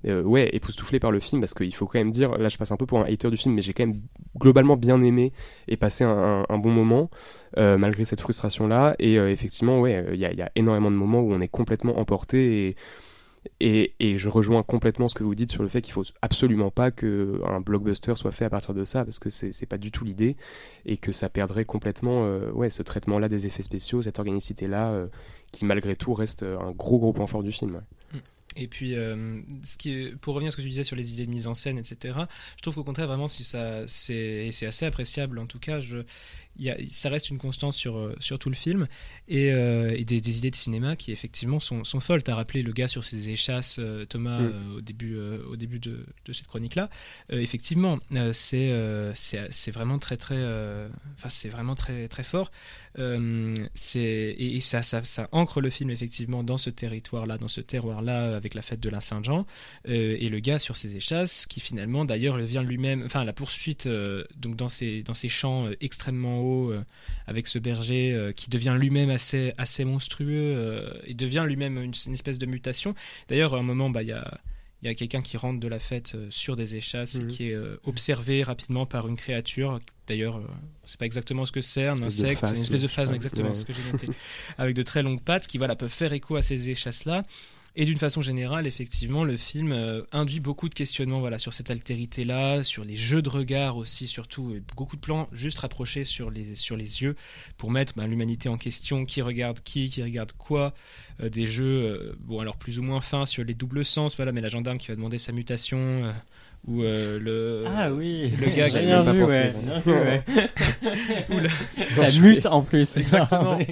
euh, 0.07 0.21
ouais, 0.21 0.49
époustouflé 0.53 0.99
par 0.99 1.11
le 1.11 1.19
film 1.19 1.41
parce 1.41 1.53
qu'il 1.53 1.73
faut 1.73 1.85
quand 1.85 1.99
même 1.99 2.11
dire, 2.11 2.37
là 2.37 2.49
je 2.49 2.57
passe 2.57 2.71
un 2.71 2.77
peu 2.77 2.85
pour 2.85 2.99
un 2.99 3.05
hater 3.05 3.29
du 3.29 3.37
film, 3.37 3.55
mais 3.55 3.61
j'ai 3.61 3.73
quand 3.73 3.85
même 3.85 4.01
globalement 4.37 4.77
bien 4.77 5.01
aimé 5.01 5.31
et 5.67 5.77
passé 5.77 6.03
un, 6.03 6.45
un, 6.47 6.57
bon 6.57 6.71
moment 6.71 7.09
malgré 7.57 8.05
cette 8.05 8.21
frustration 8.21 8.67
là. 8.67 8.95
Et 8.99 9.15
effectivement, 9.15 9.79
ouais, 9.79 10.05
il 10.13 10.19
y 10.19 10.25
a, 10.25 10.51
énormément 10.55 10.91
de 10.91 10.95
moments 10.95 11.21
où 11.21 11.33
on 11.33 11.41
est 11.41 11.47
complètement 11.47 11.97
emporté 11.99 12.75
et 13.59 14.17
je 14.17 14.29
rejoins 14.29 14.63
complètement 14.63 15.07
ce 15.07 15.15
que 15.15 15.23
vous 15.23 15.35
dites 15.35 15.51
sur 15.51 15.63
le 15.63 15.69
fait 15.69 15.81
qu'il 15.81 15.93
faut 15.93 16.03
absolument 16.21 16.71
pas 16.71 16.91
qu'un 16.91 17.61
blockbuster 17.61 18.15
soit 18.15 18.31
fait 18.31 18.45
à 18.45 18.49
partir 18.49 18.73
de 18.73 18.85
ça, 18.85 19.03
parce 19.03 19.19
que 19.19 19.29
c'est 19.29 19.69
pas 19.69 19.77
du 19.77 19.91
tout 19.91 20.03
l'idée, 20.03 20.35
et 20.85 20.97
que 20.97 21.11
ça 21.11 21.29
perdrait 21.29 21.65
complètement 21.65 22.25
euh, 22.25 22.51
ouais, 22.51 22.69
ce 22.69 22.83
traitement-là 22.83 23.29
des 23.29 23.47
effets 23.47 23.63
spéciaux, 23.63 24.01
cette 24.01 24.19
organicité-là, 24.19 24.91
euh, 24.91 25.07
qui 25.51 25.65
malgré 25.65 25.95
tout 25.95 26.13
reste 26.13 26.43
un 26.43 26.71
gros 26.71 26.99
gros 26.99 27.13
point 27.13 27.27
fort 27.27 27.43
du 27.43 27.51
film. 27.51 27.81
Mm. 28.13 28.17
Et 28.55 28.67
puis, 28.67 28.95
euh, 28.95 29.41
ce 29.63 29.77
qui 29.77 29.91
est, 29.91 30.15
pour 30.15 30.33
revenir 30.33 30.49
à 30.49 30.51
ce 30.51 30.57
que 30.57 30.61
tu 30.61 30.69
disais 30.69 30.83
sur 30.83 30.95
les 30.95 31.13
idées 31.13 31.25
de 31.25 31.31
mise 31.31 31.47
en 31.47 31.53
scène, 31.53 31.77
etc., 31.77 32.17
je 32.55 32.61
trouve 32.61 32.75
qu'au 32.75 32.83
contraire, 32.83 33.07
vraiment, 33.07 33.27
si 33.27 33.43
ça, 33.43 33.87
c'est 33.87 34.49
assez 34.65 34.85
appréciable, 34.85 35.39
en 35.39 35.45
tout 35.45 35.59
cas, 35.59 35.79
je, 35.79 35.97
y 36.57 36.69
a, 36.69 36.77
ça 36.89 37.09
reste 37.09 37.29
une 37.29 37.37
constance 37.37 37.75
sur, 37.75 37.97
euh, 37.97 38.15
sur 38.19 38.39
tout 38.39 38.49
le 38.49 38.55
film 38.55 38.87
et, 39.27 39.51
euh, 39.51 39.93
et 39.95 40.05
des, 40.05 40.21
des, 40.21 40.37
idées 40.37 40.51
de 40.51 40.55
cinéma 40.55 40.95
qui 40.95 41.11
effectivement 41.11 41.59
sont, 41.59 41.83
sont 41.83 41.99
folles. 41.99 42.23
Tu 42.23 42.31
as 42.31 42.35
rappelé 42.35 42.63
le 42.63 42.71
gars 42.71 42.87
sur 42.87 43.03
ses 43.03 43.29
échasses, 43.29 43.79
Thomas, 44.07 44.39
mm. 44.39 44.75
au 44.77 44.81
début, 44.81 45.17
au 45.17 45.55
début 45.57 45.79
de, 45.79 46.05
de 46.25 46.33
cette 46.33 46.47
chronique-là. 46.47 46.89
effectivement, 47.29 47.97
c'est 48.31 48.71
c'est 49.15 49.71
vraiment 49.71 49.99
très 49.99 50.17
très, 50.17 50.41
enfin 51.15 51.29
c'est 51.29 51.49
vraiment 51.49 51.75
très 51.75 52.07
très 52.07 52.23
fort. 52.23 52.51
c'est 52.95 53.99
et, 53.99 54.55
et, 54.55 54.61
ça, 54.61 54.81
ça, 54.81 55.03
ça 55.03 55.27
ancre 55.31 55.61
le 55.61 55.69
film 55.69 55.89
effectivement 55.89 56.43
dans 56.43 56.57
ce 56.57 56.69
territoire-là, 56.69 57.37
dans 57.37 57.47
ce 57.47 57.61
terroir-là, 57.61 58.39
avec 58.45 58.53
la 58.53 58.61
fête 58.61 58.79
de 58.79 58.89
la 58.89 59.01
Saint-Jean 59.01 59.45
et 59.85 60.29
le 60.29 60.39
gars 60.39 60.59
sur 60.59 60.75
ses 60.75 60.95
échasses 60.95 61.45
qui 61.45 61.59
finalement 61.59 62.05
d'ailleurs 62.05 62.37
vient 62.37 62.63
lui-même, 62.63 63.03
enfin 63.05 63.23
la 63.23 63.33
poursuite 63.33 63.87
donc 64.37 64.55
dans 64.55 64.69
ces 64.69 65.03
dans 65.03 65.13
ces 65.13 65.29
champs 65.29 65.69
extrêmement 65.81 66.35
euh, 66.71 66.83
avec 67.27 67.47
ce 67.47 67.57
berger 67.57 68.13
euh, 68.13 68.31
qui 68.31 68.49
devient 68.49 68.77
lui-même 68.79 69.09
assez, 69.09 69.51
assez 69.57 69.83
monstrueux 69.83 70.53
euh, 70.55 70.91
et 71.05 71.15
devient 71.15 71.43
lui-même 71.47 71.81
une, 71.81 72.13
espèce 72.13 72.37
de 72.37 72.45
mutation. 72.45 72.93
D'ailleurs, 73.29 73.55
à 73.55 73.57
un 73.57 73.63
moment, 73.63 73.89
bah, 73.89 74.03
il 74.03 74.09
y 74.09 74.13
a 74.13 74.39
il 74.81 74.87
y 74.87 74.91
a 74.91 74.93
quelqu'un 74.93 75.21
qui 75.21 75.35
rentre 75.35 75.59
de 75.59 75.67
la 75.67 75.79
fête 75.79 76.15
sur 76.29 76.55
des 76.55 76.75
échasses 76.75 77.15
et 77.15 77.21
mhm. 77.21 77.27
qui 77.27 77.49
est 77.49 77.57
observé 77.85 78.43
rapidement 78.43 78.85
par 78.85 79.07
une 79.07 79.15
créature. 79.15 79.79
D'ailleurs, 80.05 80.39
c'est 80.85 80.99
pas 80.99 81.07
exactement 81.07 81.43
ce 81.47 81.51
que 81.51 81.61
c'est, 81.61 81.87
un 81.87 81.99
insecte, 82.03 82.43
une 82.43 82.61
espèce 82.61 82.83
de 82.83 82.87
phase, 82.87 83.11
exactement 83.11 83.51
ce 83.53 83.65
que 83.65 83.73
j'ai 83.73 83.81
noté, 83.91 84.07
avec 84.59 84.75
de 84.75 84.83
très 84.83 85.01
longues 85.01 85.21
pattes 85.21 85.47
qui 85.47 85.57
voilà 85.57 85.75
peut 85.75 85.87
faire 85.87 86.13
écho 86.13 86.35
à 86.35 86.43
ces 86.43 86.69
échasses 86.69 87.05
là. 87.05 87.23
Et 87.77 87.83
d'une 87.83 87.97
façon 87.97 88.21
générale, 88.21 88.67
effectivement, 88.67 89.25
le 89.25 89.35
film 89.35 89.73
euh, 89.73 90.01
induit 90.13 90.39
beaucoup 90.39 90.69
de 90.69 90.73
questionnements 90.73 91.19
voilà, 91.19 91.39
sur 91.39 91.51
cette 91.51 91.69
altérité-là, 91.69 92.63
sur 92.63 92.85
les 92.85 92.95
jeux 92.95 93.21
de 93.21 93.27
regard 93.27 93.75
aussi, 93.75 94.07
surtout, 94.07 94.55
beaucoup 94.77 94.95
de 94.95 95.01
plans 95.01 95.27
juste 95.33 95.59
rapprochés 95.59 96.05
sur 96.05 96.31
les, 96.31 96.55
sur 96.55 96.77
les 96.77 97.01
yeux 97.01 97.17
pour 97.57 97.71
mettre 97.71 97.93
ben, 97.97 98.07
l'humanité 98.07 98.47
en 98.47 98.57
question, 98.57 99.03
qui 99.03 99.21
regarde 99.21 99.59
qui, 99.59 99.89
qui 99.89 100.01
regarde 100.01 100.31
quoi, 100.31 100.73
euh, 101.19 101.29
des 101.29 101.45
jeux, 101.45 101.65
euh, 101.65 102.15
bon 102.19 102.39
alors 102.39 102.55
plus 102.55 102.79
ou 102.79 102.83
moins 102.83 103.01
fins 103.01 103.25
sur 103.25 103.43
les 103.43 103.53
doubles 103.53 103.83
sens, 103.83 104.15
voilà, 104.15 104.31
mais 104.31 104.41
la 104.41 104.49
gendarme 104.49 104.77
qui 104.77 104.87
va 104.87 104.95
demander 104.95 105.17
sa 105.17 105.33
mutation 105.33 106.13
ou 106.67 106.81
euh, 106.81 107.19
le 107.19 107.65
ah 107.67 107.91
oui. 107.91 108.31
le 108.39 108.47
gars 108.47 108.69
qui 108.69 108.85
n'a 108.87 109.03
pas 109.03 109.11
vu, 109.11 109.21
pensé, 109.21 109.53
ouais. 109.85 110.23
ça 111.95 112.19
mute 112.19 112.45
en 112.47 112.61
plus. 112.61 112.97
Exactement. 112.97 113.59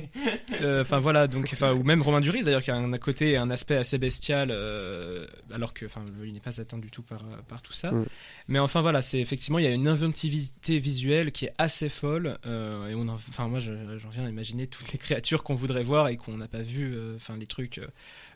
Euh, 0.62 0.82
enfin 0.82 1.00
voilà 1.00 1.28
donc 1.28 1.50
enfin 1.52 1.74
ou 1.74 1.84
même 1.84 2.02
Romain 2.02 2.22
Duris 2.22 2.44
d'ailleurs 2.44 2.62
qui 2.62 2.72
a 2.72 2.76
un 2.76 2.98
côté 2.98 3.32
et 3.32 3.38
un 3.38 3.50
aspect 3.50 3.76
assez 3.76 3.98
bestial 3.98 4.50
euh, 4.52 5.26
alors 5.54 5.74
que 5.74 5.86
enfin 5.86 6.02
il 6.24 6.32
n'est 6.32 6.40
pas 6.40 6.62
atteint 6.62 6.78
du 6.78 6.90
tout 6.90 7.02
par 7.02 7.24
par 7.48 7.62
tout 7.62 7.74
ça. 7.74 7.92
Mm. 7.92 8.06
mais 8.50 8.60
enfin 8.60 8.82
voilà 8.82 9.02
c'est 9.02 9.20
effectivement 9.20 9.60
il 9.60 9.66
y 9.66 9.68
a 9.68 9.72
une 9.72 9.88
inventivité 9.88 10.78
visuelle 10.78 11.32
qui 11.32 11.46
est 11.46 11.54
assez 11.58 11.90
folle 11.90 12.38
et 12.46 12.94
on 12.94 13.10
enfin 13.10 13.48
moi 13.48 13.60
j'en 13.60 14.10
viens 14.10 14.26
à 14.26 14.30
imaginer 14.30 14.68
toutes 14.68 14.92
les 14.92 15.00
créatures 15.00 15.44
qu'on 15.44 15.56
voudrait 15.56 15.84
voir 15.84 16.08
et 16.10 16.18
qu'on 16.18 16.38
n'a 16.38 16.48
pas 16.48 16.62
vu 16.62 16.98
enfin 17.16 17.36
les 17.38 17.48
trucs 17.48 17.82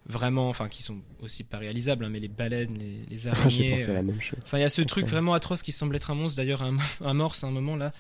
vraiment, 0.08 0.50
enfin 0.50 0.70
qui 0.70 0.84
sont 0.84 0.98
aussi 1.20 1.44
pas 1.44 1.58
réalisables, 1.58 2.06
hein, 2.06 2.10
mais 2.10 2.20
les 2.20 2.28
baleines, 2.28 2.78
les, 2.78 3.06
les 3.10 3.28
araignées. 3.28 3.86
la 3.86 4.02
même 4.02 4.22
chose. 4.22 4.40
Enfin, 4.44 4.58
il 4.58 4.62
y 4.62 4.64
a 4.66 4.70
ce 4.70 4.82
truc 4.82 5.06
vraiment 5.08 5.34
atroce 5.34 5.62
qui 5.62 5.72
semble 5.72 5.96
être 5.96 6.12
un 6.12 6.16
monstre, 6.16 6.38
d'ailleurs 6.38 6.64
un, 6.64 6.78
un 7.02 7.14
morse 7.14 7.44
à 7.44 7.48
un 7.48 7.52
moment 7.52 7.76
là. 7.76 7.92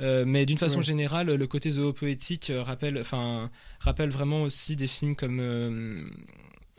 Euh, 0.00 0.24
mais 0.26 0.46
d'une 0.46 0.58
façon 0.58 0.80
générale, 0.82 1.34
le 1.34 1.46
côté 1.46 1.70
zoopoétique 1.70 2.50
euh, 2.50 2.62
rappelle, 2.62 2.98
enfin, 2.98 3.50
rappelle 3.78 4.08
vraiment 4.10 4.42
aussi 4.42 4.74
des 4.74 4.86
films 4.88 5.14
comme 5.14 5.38
euh, 5.38 6.02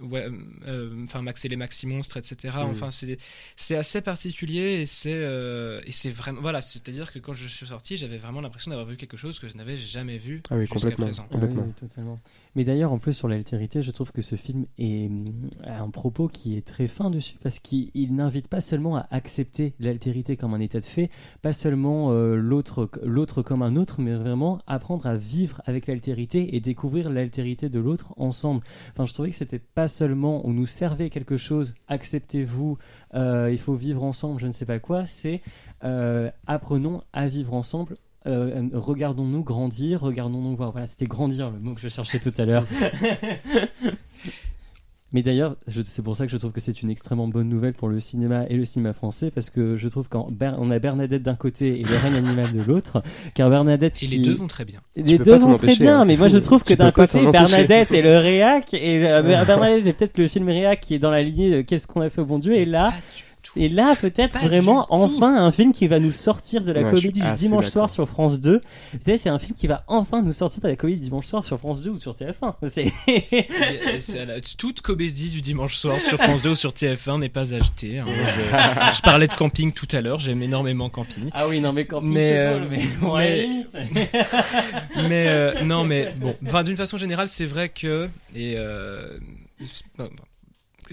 ouais, 0.01 0.27
euh, 0.67 1.05
Max 1.21 1.45
et 1.45 1.47
les 1.47 1.55
Maxi 1.55 1.85
Monstres, 1.85 2.17
etc. 2.17 2.55
Mm. 2.57 2.61
Enfin, 2.71 2.89
c'est 3.55 3.75
assez 3.75 4.01
particulier 4.01 4.81
et 4.81 4.85
c'est 4.87 5.13
euh, 5.13 5.79
et 5.85 5.91
c'est 5.91 6.09
vraiment 6.09 6.41
voilà, 6.41 6.61
c'est-à-dire 6.63 7.11
que 7.13 7.19
quand 7.19 7.33
je 7.33 7.47
suis 7.47 7.67
sorti, 7.67 7.97
j'avais 7.97 8.17
vraiment 8.17 8.41
l'impression 8.41 8.71
d'avoir 8.71 8.87
vu 8.87 8.97
quelque 8.97 9.15
chose 9.17 9.39
que 9.39 9.47
je 9.47 9.57
n'avais 9.57 9.77
jamais 9.77 10.17
vu 10.17 10.41
Ah 10.49 10.55
oui, 10.55 10.61
jusqu'à 10.61 10.75
complètement. 10.91 11.05
présent. 11.05 11.27
Ah 11.29 11.33
Complètement. 11.33 11.63
oui, 11.67 11.73
totalement. 11.87 12.19
Mais 12.55 12.63
d'ailleurs, 12.63 12.91
en 12.91 12.99
plus 12.99 13.13
sur 13.13 13.27
l'altérité, 13.27 13.81
je 13.81 13.91
trouve 13.91 14.11
que 14.11 14.21
ce 14.21 14.35
film 14.35 14.65
hum, 14.79 15.49
a 15.63 15.81
un 15.81 15.89
propos 15.89 16.27
qui 16.27 16.55
est 16.57 16.65
très 16.65 16.87
fin 16.87 17.09
dessus 17.09 17.35
parce 17.41 17.59
qu'il 17.59 17.89
il 17.93 18.15
n'invite 18.15 18.47
pas 18.47 18.61
seulement 18.61 18.97
à 18.97 19.07
accepter 19.11 19.73
l'altérité 19.79 20.37
comme 20.37 20.53
un 20.53 20.59
état 20.59 20.79
de 20.79 20.85
fait, 20.85 21.09
pas 21.41 21.53
seulement 21.53 22.11
euh, 22.11 22.35
l'autre 22.35 22.89
l'autre 23.03 23.41
comme 23.41 23.61
un 23.61 23.75
autre, 23.75 24.01
mais 24.01 24.13
vraiment 24.15 24.59
apprendre 24.67 25.05
à 25.05 25.15
vivre 25.15 25.61
avec 25.65 25.87
l'altérité 25.87 26.55
et 26.55 26.59
découvrir 26.59 27.09
l'altérité 27.09 27.69
de 27.69 27.79
l'autre 27.79 28.13
ensemble. 28.17 28.61
Enfin, 28.91 29.05
je 29.05 29.13
trouvais 29.13 29.29
que 29.29 29.35
c'était 29.35 29.59
pas 29.59 29.87
seulement 29.87 30.45
on 30.45 30.51
nous 30.51 30.65
servait 30.65 31.09
quelque 31.09 31.37
chose, 31.37 31.75
acceptez-vous, 31.87 32.77
euh, 33.15 33.49
il 33.51 33.59
faut 33.59 33.75
vivre 33.75 34.03
ensemble, 34.03 34.39
je 34.39 34.47
ne 34.47 34.51
sais 34.51 34.65
pas 34.65 34.79
quoi. 34.79 35.05
C'est 35.05 35.41
euh, 35.83 36.29
apprenons 36.47 37.03
à 37.13 37.27
vivre 37.27 37.53
ensemble. 37.53 37.97
Euh, 38.27 38.69
regardons-nous 38.73 39.43
grandir, 39.43 40.01
regardons-nous 40.01 40.55
voir. 40.55 40.71
Voilà, 40.71 40.87
c'était 40.87 41.05
grandir 41.05 41.49
le 41.51 41.59
mot 41.59 41.73
que 41.73 41.81
je 41.81 41.89
cherchais 41.89 42.19
tout 42.19 42.33
à 42.37 42.45
l'heure. 42.45 42.65
Mais 45.15 45.21
d'ailleurs, 45.21 45.57
je- 45.67 45.83
c'est 45.83 46.01
pour 46.01 46.17
ça 46.17 46.25
que 46.25 46.31
je 46.31 46.37
trouve 46.37 46.51
que 46.51 46.59
c'est 46.59 46.81
une 46.81 46.89
extrêmement 46.89 47.27
bonne 47.27 47.47
nouvelle 47.47 47.73
pour 47.73 47.87
le 47.87 47.99
cinéma 47.99 48.45
et 48.49 48.55
le 48.55 48.65
cinéma 48.65 48.93
français, 48.93 49.29
parce 49.29 49.51
que 49.51 49.77
je 49.77 49.87
trouve 49.87 50.09
qu'on 50.09 50.35
on 50.41 50.69
a 50.71 50.79
Bernadette 50.79 51.21
d'un 51.21 51.35
côté 51.35 51.79
et 51.79 51.83
le 51.83 51.95
règne 51.95 52.15
animal 52.15 52.51
de 52.51 52.63
l'autre, 52.63 53.03
car 53.35 53.47
Bernadette 53.51 53.95
Et 54.01 54.07
qui- 54.07 54.17
les 54.17 54.25
deux 54.25 54.33
vont 54.33 54.47
très 54.47 54.65
bien. 54.65 54.79
les 54.95 55.19
deux 55.19 55.37
vont 55.37 55.53
très 55.55 55.75
bien, 55.75 56.01
hein, 56.01 56.05
mais 56.05 56.17
moi 56.17 56.29
je 56.29 56.39
trouve 56.39 56.63
que 56.63 56.73
d'un 56.73 56.91
côté. 56.91 57.19
Bernadette 57.31 57.91
et 57.91 58.01
le 58.01 58.17
réac, 58.17 58.73
et 58.73 59.05
euh, 59.07 59.21
Bernadette 59.45 59.85
est 59.85 59.93
peut-être 59.93 60.17
le 60.17 60.27
film 60.27 60.47
réac 60.49 60.79
qui 60.79 60.95
est 60.95 60.99
dans 60.99 61.11
la 61.11 61.21
lignée 61.21 61.51
de 61.57 61.61
Qu'est-ce 61.61 61.85
qu'on 61.85 62.01
a 62.01 62.09
fait 62.09 62.21
au 62.21 62.25
bon 62.25 62.39
Dieu, 62.39 62.55
et 62.55 62.65
là, 62.65 62.91
tout. 62.91 63.23
Et 63.55 63.69
là 63.69 63.95
peut-être 63.99 64.37
vraiment 64.39 64.85
enfin 64.89 65.35
un 65.43 65.51
film 65.51 65.73
qui 65.73 65.87
va 65.87 65.99
nous 65.99 66.11
sortir 66.11 66.61
de 66.63 66.71
la 66.71 66.81
Ouais, 66.81 66.89
comédie 66.91 67.21
du 67.21 67.31
dimanche 67.37 67.67
soir 67.67 67.89
sur 67.89 68.07
France 68.07 68.39
2. 68.39 68.61
Peut-être 69.03 69.19
c'est 69.19 69.29
un 69.29 69.39
film 69.39 69.53
qui 69.55 69.67
va 69.67 69.83
enfin 69.87 70.21
nous 70.21 70.31
sortir 70.31 70.61
de 70.61 70.67
la 70.69 70.75
comédie 70.75 70.99
du 70.99 71.05
dimanche 71.05 71.27
soir 71.27 71.43
sur 71.43 71.57
France 71.59 71.81
2 71.83 71.91
ou 71.91 71.97
sur 71.97 72.13
TF1. 72.13 72.53
C'est 72.67 72.91
Et- 73.07 73.37
et 73.39 74.01
c'est 74.01 74.19
à 74.21 74.25
la- 74.25 74.41
toute 74.41 74.81
comédie 74.81 75.29
du 75.29 75.41
dimanche 75.41 75.75
soir 75.75 75.99
sur 76.01 76.17
France 76.17 76.41
2 76.41 76.51
ou 76.51 76.55
sur 76.55 76.71
TF1 76.71 77.19
n'est 77.19 77.29
pas 77.29 77.53
achetée. 77.53 77.99
hein. 77.99 78.05
Je, 78.07 78.95
je 78.97 79.01
parlais 79.01 79.27
de 79.27 79.33
camping 79.33 79.71
tout 79.71 79.87
à 79.91 80.01
l'heure, 80.01 80.19
j'aime 80.19 80.41
énormément 80.41 80.89
camping. 80.89 81.25
Ah 81.33 81.47
oui, 81.47 81.59
non 81.59 81.73
mais 81.73 81.85
quand 81.85 82.01
Mais, 82.01 82.31
c'est 82.31 82.37
euh, 82.37 82.59
drôle, 82.59 82.69
mais 82.71 82.83
bon, 83.01 83.17
mais-. 83.17 83.65
Mais 85.09 85.27
euh, 85.27 85.63
non, 85.63 85.83
mais 85.83 86.13
bon, 86.17 86.35
enfin, 86.45 86.63
d'une 86.63 86.77
façon 86.77 86.97
générale, 86.97 87.27
c'est 87.27 87.45
vrai 87.45 87.69
que 87.69 88.09
et 88.35 88.53
euh, 88.57 89.17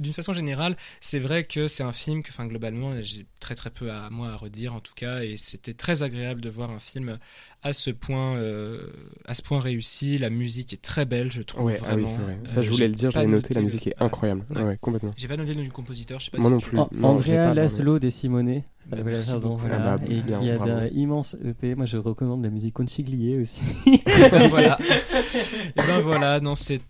d'une 0.00 0.12
façon 0.12 0.32
générale, 0.32 0.76
c'est 1.00 1.18
vrai 1.18 1.44
que 1.44 1.68
c'est 1.68 1.82
un 1.82 1.92
film 1.92 2.22
que, 2.22 2.30
enfin, 2.30 2.46
globalement, 2.46 2.92
j'ai 3.02 3.26
très 3.38 3.54
très 3.54 3.70
peu 3.70 3.90
à 3.90 4.08
moi 4.10 4.28
à 4.30 4.36
redire 4.36 4.74
en 4.74 4.80
tout 4.80 4.94
cas, 4.94 5.22
et 5.22 5.36
c'était 5.36 5.74
très 5.74 6.02
agréable 6.02 6.40
de 6.40 6.48
voir 6.50 6.70
un 6.70 6.80
film 6.80 7.18
à 7.62 7.72
ce 7.74 7.90
point, 7.90 8.36
euh, 8.36 8.86
à 9.26 9.34
ce 9.34 9.42
point 9.42 9.60
réussi. 9.60 10.16
La 10.18 10.30
musique 10.30 10.72
est 10.72 10.80
très 10.82 11.04
belle, 11.04 11.30
je 11.30 11.42
trouve 11.42 11.64
Ouais, 11.66 11.78
ah 11.82 11.84
vraiment. 11.84 12.04
oui, 12.06 12.08
c'est 12.10 12.18
vrai. 12.22 12.38
Ça, 12.46 12.60
Euh, 12.60 12.62
je 12.62 12.70
voulais 12.70 12.88
le 12.88 12.94
dire, 12.94 13.10
je 13.10 13.16
l'avais 13.16 13.26
noté, 13.30 13.52
la 13.54 13.60
musique 13.60 13.86
est 13.86 13.94
incroyable. 14.00 14.44
Ouais. 14.50 14.62
Ouais, 14.62 14.78
complètement. 14.80 15.12
J'ai 15.16 15.28
pas 15.28 15.36
noté 15.36 15.50
le 15.52 15.58
nom 15.58 15.64
du 15.64 15.72
compositeur, 15.72 16.18
je 16.20 16.26
sais 16.26 16.30
pas 16.30 16.38
Moi 16.38 16.48
si 16.48 16.54
non 16.54 16.60
plus. 16.60 16.76
Non, 16.76 16.88
Andrea 17.08 17.52
Laszlo 17.54 17.98
des 17.98 18.10
Simone. 18.10 18.62
Bah, 18.86 18.96
voilà, 19.02 19.18
pardon, 19.22 19.48
beaucoup. 19.50 19.60
voilà, 19.60 19.92
Ah 19.92 19.98
bah, 19.98 20.04
et 20.08 20.20
bien, 20.22 20.40
qui 20.40 20.50
a 20.50 20.58
d'un 20.58 20.86
immense 20.88 21.36
EP. 21.44 21.74
Moi, 21.74 21.84
je 21.86 21.96
recommande 21.98 22.42
la 22.42 22.48
musique 22.50 22.74
Conchiglier 22.74 23.36
aussi. 23.38 23.60
voilà. 24.48 24.78
Et 25.76 25.82
ben 25.86 26.00
voilà, 26.00 26.40
non, 26.40 26.54
c'est 26.56 26.80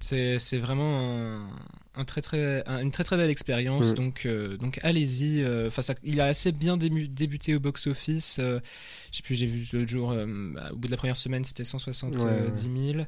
vraiment 0.58 1.00
un, 1.00 1.48
un 2.00 2.04
très 2.04 2.22
très 2.22 2.62
un- 2.66 2.80
une 2.82 2.90
très 2.90 3.04
très 3.04 3.16
belle 3.16 3.30
expérience. 3.30 3.92
Mm. 3.92 3.94
Donc 3.94 4.22
euh, 4.26 4.56
donc 4.56 4.80
allez-y. 4.82 5.42
euh, 5.42 5.68
Enfin, 5.68 5.82
il 6.02 6.20
a 6.20 6.26
assez 6.26 6.50
bien 6.52 6.76
débuté 6.76 7.54
au 7.54 7.60
box 7.60 7.86
office. 7.86 8.38
euh, 8.40 8.60
plus, 9.22 9.34
j'ai 9.34 9.46
vu 9.46 9.66
l'autre 9.72 9.90
jour. 9.90 10.10
euh, 10.12 10.26
bah, 10.54 10.70
au 10.72 10.76
bout 10.76 10.86
de 10.88 10.92
la 10.92 10.96
première 10.96 11.16
semaine, 11.16 11.44
c'était 11.44 11.64
170 11.64 12.22
Ouais, 12.24 12.30
ouais. 12.30 12.92
000. 12.94 13.04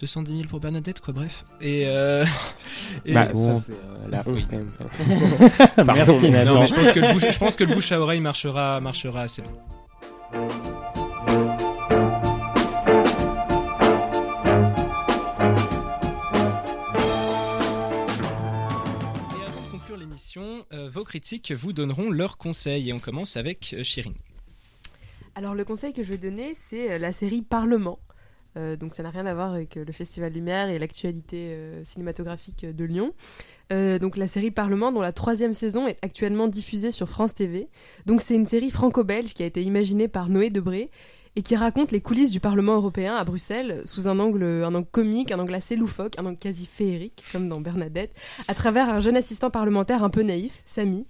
210 0.00 0.32
000 0.36 0.48
pour 0.48 0.58
Bernadette, 0.58 0.98
quoi, 1.00 1.14
bref. 1.14 1.44
Et, 1.60 1.84
euh, 1.86 2.24
et- 3.04 3.14
Bah, 3.14 3.26
bon. 3.32 3.58
ça, 3.58 3.64
c'est 3.66 3.72
euh, 3.72 4.08
la 4.10 4.22
Oui. 4.26 4.44
quand 4.50 4.56
même. 4.56 4.72
Merci 5.86 6.18
mais- 6.22 6.30
Nathan. 6.30 6.54
non, 6.54 6.60
mais 6.60 6.66
je 6.66 6.74
pense 6.74 6.90
que 6.92 6.98
le 7.00 7.12
bouche, 7.12 7.30
je 7.30 7.38
pense 7.38 7.54
que 7.56 7.62
le 7.64 7.74
bouche 7.74 7.92
à 7.92 8.00
oreille 8.00 8.20
marchera, 8.20 8.80
marchera 8.80 9.22
assez 9.22 9.42
bien. 9.42 10.40
Euh, 20.72 20.88
vos 20.88 21.04
critiques 21.04 21.52
vous 21.52 21.72
donneront 21.72 22.10
leurs 22.10 22.38
conseils 22.38 22.90
et 22.90 22.92
on 22.92 22.98
commence 22.98 23.36
avec 23.36 23.74
euh, 23.76 23.82
Chirine. 23.82 24.14
Alors 25.34 25.54
le 25.54 25.64
conseil 25.64 25.92
que 25.92 26.02
je 26.02 26.10
vais 26.10 26.18
donner, 26.18 26.52
c'est 26.54 26.92
euh, 26.92 26.98
la 26.98 27.12
série 27.12 27.42
Parlement. 27.42 27.98
Donc 28.54 28.94
ça 28.94 29.02
n'a 29.02 29.08
rien 29.08 29.24
à 29.24 29.32
voir 29.32 29.54
avec 29.54 29.76
le 29.76 29.92
Festival 29.92 30.30
Lumière 30.30 30.68
et 30.68 30.78
l'actualité 30.78 31.56
cinématographique 31.84 32.66
de 32.66 32.84
Lyon. 32.84 33.14
Donc 33.70 34.18
la 34.18 34.28
série 34.28 34.50
Parlement, 34.50 34.92
dont 34.92 35.00
la 35.00 35.14
troisième 35.14 35.54
saison 35.54 35.88
est 35.88 35.96
actuellement 36.02 36.48
diffusée 36.48 36.90
sur 36.90 37.08
France 37.08 37.34
TV. 37.34 37.70
Donc 38.04 38.20
c'est 38.20 38.34
une 38.34 38.44
série 38.44 38.68
franco-belge 38.68 39.32
qui 39.32 39.42
a 39.42 39.46
été 39.46 39.62
imaginée 39.62 40.06
par 40.06 40.28
Noé 40.28 40.50
Debré 40.50 40.90
et 41.36 41.42
qui 41.42 41.56
raconte 41.56 41.92
les 41.92 42.00
coulisses 42.00 42.30
du 42.30 42.40
Parlement 42.40 42.74
européen 42.74 43.16
à 43.16 43.24
Bruxelles 43.24 43.82
sous 43.84 44.08
un 44.08 44.18
angle, 44.18 44.44
un 44.44 44.74
angle 44.74 44.88
comique, 44.90 45.32
un 45.32 45.38
angle 45.38 45.54
assez 45.54 45.76
loufoque, 45.76 46.18
un 46.18 46.26
angle 46.26 46.38
quasi 46.38 46.66
féerique, 46.66 47.22
comme 47.32 47.48
dans 47.48 47.60
Bernadette, 47.60 48.14
à 48.48 48.54
travers 48.54 48.88
un 48.88 49.00
jeune 49.00 49.16
assistant 49.16 49.50
parlementaire 49.50 50.04
un 50.04 50.10
peu 50.10 50.22
naïf, 50.22 50.62
Samy. 50.66 51.06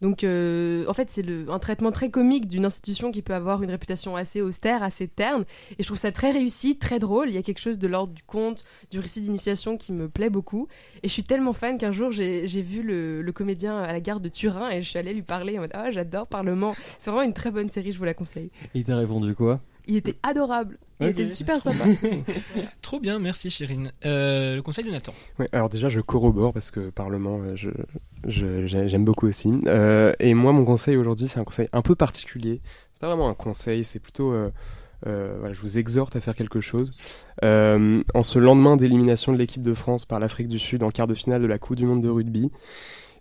Donc, 0.00 0.24
euh, 0.24 0.84
en 0.88 0.92
fait, 0.92 1.10
c'est 1.10 1.24
un 1.48 1.58
traitement 1.58 1.92
très 1.92 2.10
comique 2.10 2.48
d'une 2.48 2.66
institution 2.66 3.10
qui 3.10 3.22
peut 3.22 3.34
avoir 3.34 3.62
une 3.62 3.70
réputation 3.70 4.16
assez 4.16 4.40
austère, 4.42 4.82
assez 4.82 5.08
terne. 5.08 5.44
Et 5.78 5.82
je 5.82 5.86
trouve 5.86 5.98
ça 5.98 6.12
très 6.12 6.30
réussi, 6.30 6.78
très 6.78 6.98
drôle. 6.98 7.28
Il 7.28 7.34
y 7.34 7.38
a 7.38 7.42
quelque 7.42 7.60
chose 7.60 7.78
de 7.78 7.86
l'ordre 7.86 8.12
du 8.12 8.22
conte, 8.22 8.64
du 8.90 8.98
récit 8.98 9.20
d'initiation 9.20 9.76
qui 9.76 9.92
me 9.92 10.08
plaît 10.08 10.30
beaucoup. 10.30 10.68
Et 11.02 11.08
je 11.08 11.12
suis 11.12 11.22
tellement 11.24 11.52
fan 11.52 11.78
qu'un 11.78 11.92
jour, 11.92 12.10
j'ai 12.12 12.46
j'ai 12.48 12.62
vu 12.62 12.82
le, 12.82 13.22
le 13.22 13.32
comédien 13.32 13.78
à 13.78 13.92
la 13.92 14.00
gare 14.00 14.20
de 14.20 14.28
Turin 14.28 14.70
et 14.70 14.82
je 14.82 14.88
suis 14.88 14.98
allée 14.98 15.14
lui 15.14 15.22
parler 15.22 15.56
en 15.58 15.62
mode 15.62 15.70
Ah, 15.74 15.90
j'adore 15.90 16.26
Parlement. 16.26 16.74
C'est 16.98 17.10
vraiment 17.10 17.26
une 17.26 17.34
très 17.34 17.50
bonne 17.50 17.70
série, 17.70 17.92
je 17.92 17.98
vous 17.98 18.04
la 18.04 18.14
conseille. 18.14 18.50
Et 18.74 18.80
il 18.80 18.84
t'a 18.84 18.96
répondu 18.96 19.34
quoi? 19.34 19.60
Il 19.86 19.96
était 19.96 20.16
adorable. 20.22 20.78
Il 21.00 21.08
était 21.08 21.26
super 21.26 21.56
sympa. 21.60 21.84
Trop 22.82 23.00
bien, 23.00 23.18
merci 23.18 23.50
Chirine. 23.50 23.90
Euh, 24.06 24.54
le 24.56 24.62
conseil 24.62 24.84
de 24.84 24.90
Nathan. 24.90 25.12
Ouais, 25.38 25.48
alors 25.52 25.68
déjà, 25.68 25.88
je 25.88 26.00
corrobore 26.00 26.52
parce 26.52 26.70
que 26.70 26.90
Parlement, 26.90 27.40
euh, 27.42 27.56
je, 27.56 27.70
je- 28.26 28.64
j'ai- 28.66 28.88
j'aime 28.88 29.04
beaucoup 29.04 29.26
aussi. 29.26 29.52
Euh, 29.66 30.12
et 30.20 30.34
moi, 30.34 30.52
mon 30.52 30.64
conseil 30.64 30.96
aujourd'hui, 30.96 31.26
c'est 31.28 31.40
un 31.40 31.44
conseil 31.44 31.68
un 31.72 31.82
peu 31.82 31.94
particulier. 31.94 32.60
C'est 32.92 33.00
pas 33.00 33.08
vraiment 33.08 33.28
un 33.28 33.34
conseil, 33.34 33.84
c'est 33.84 33.98
plutôt. 34.00 34.32
euh, 34.32 34.50
euh, 35.06 35.36
voilà, 35.38 35.52
je 35.52 35.60
vous 35.60 35.76
exhorte 35.78 36.16
à 36.16 36.20
faire 36.20 36.34
quelque 36.34 36.60
chose. 36.60 36.92
Euh, 37.44 38.02
en 38.14 38.22
ce 38.22 38.38
lendemain 38.38 38.76
d'élimination 38.76 39.32
de 39.32 39.36
l'équipe 39.38 39.60
de 39.62 39.74
France 39.74 40.06
par 40.06 40.18
l'Afrique 40.20 40.48
du 40.48 40.58
Sud 40.58 40.82
en 40.82 40.90
quart 40.90 41.06
de 41.06 41.14
finale 41.14 41.42
de 41.42 41.46
la 41.46 41.58
Coupe 41.58 41.76
du 41.76 41.84
Monde 41.84 42.00
de 42.02 42.08
rugby, 42.08 42.50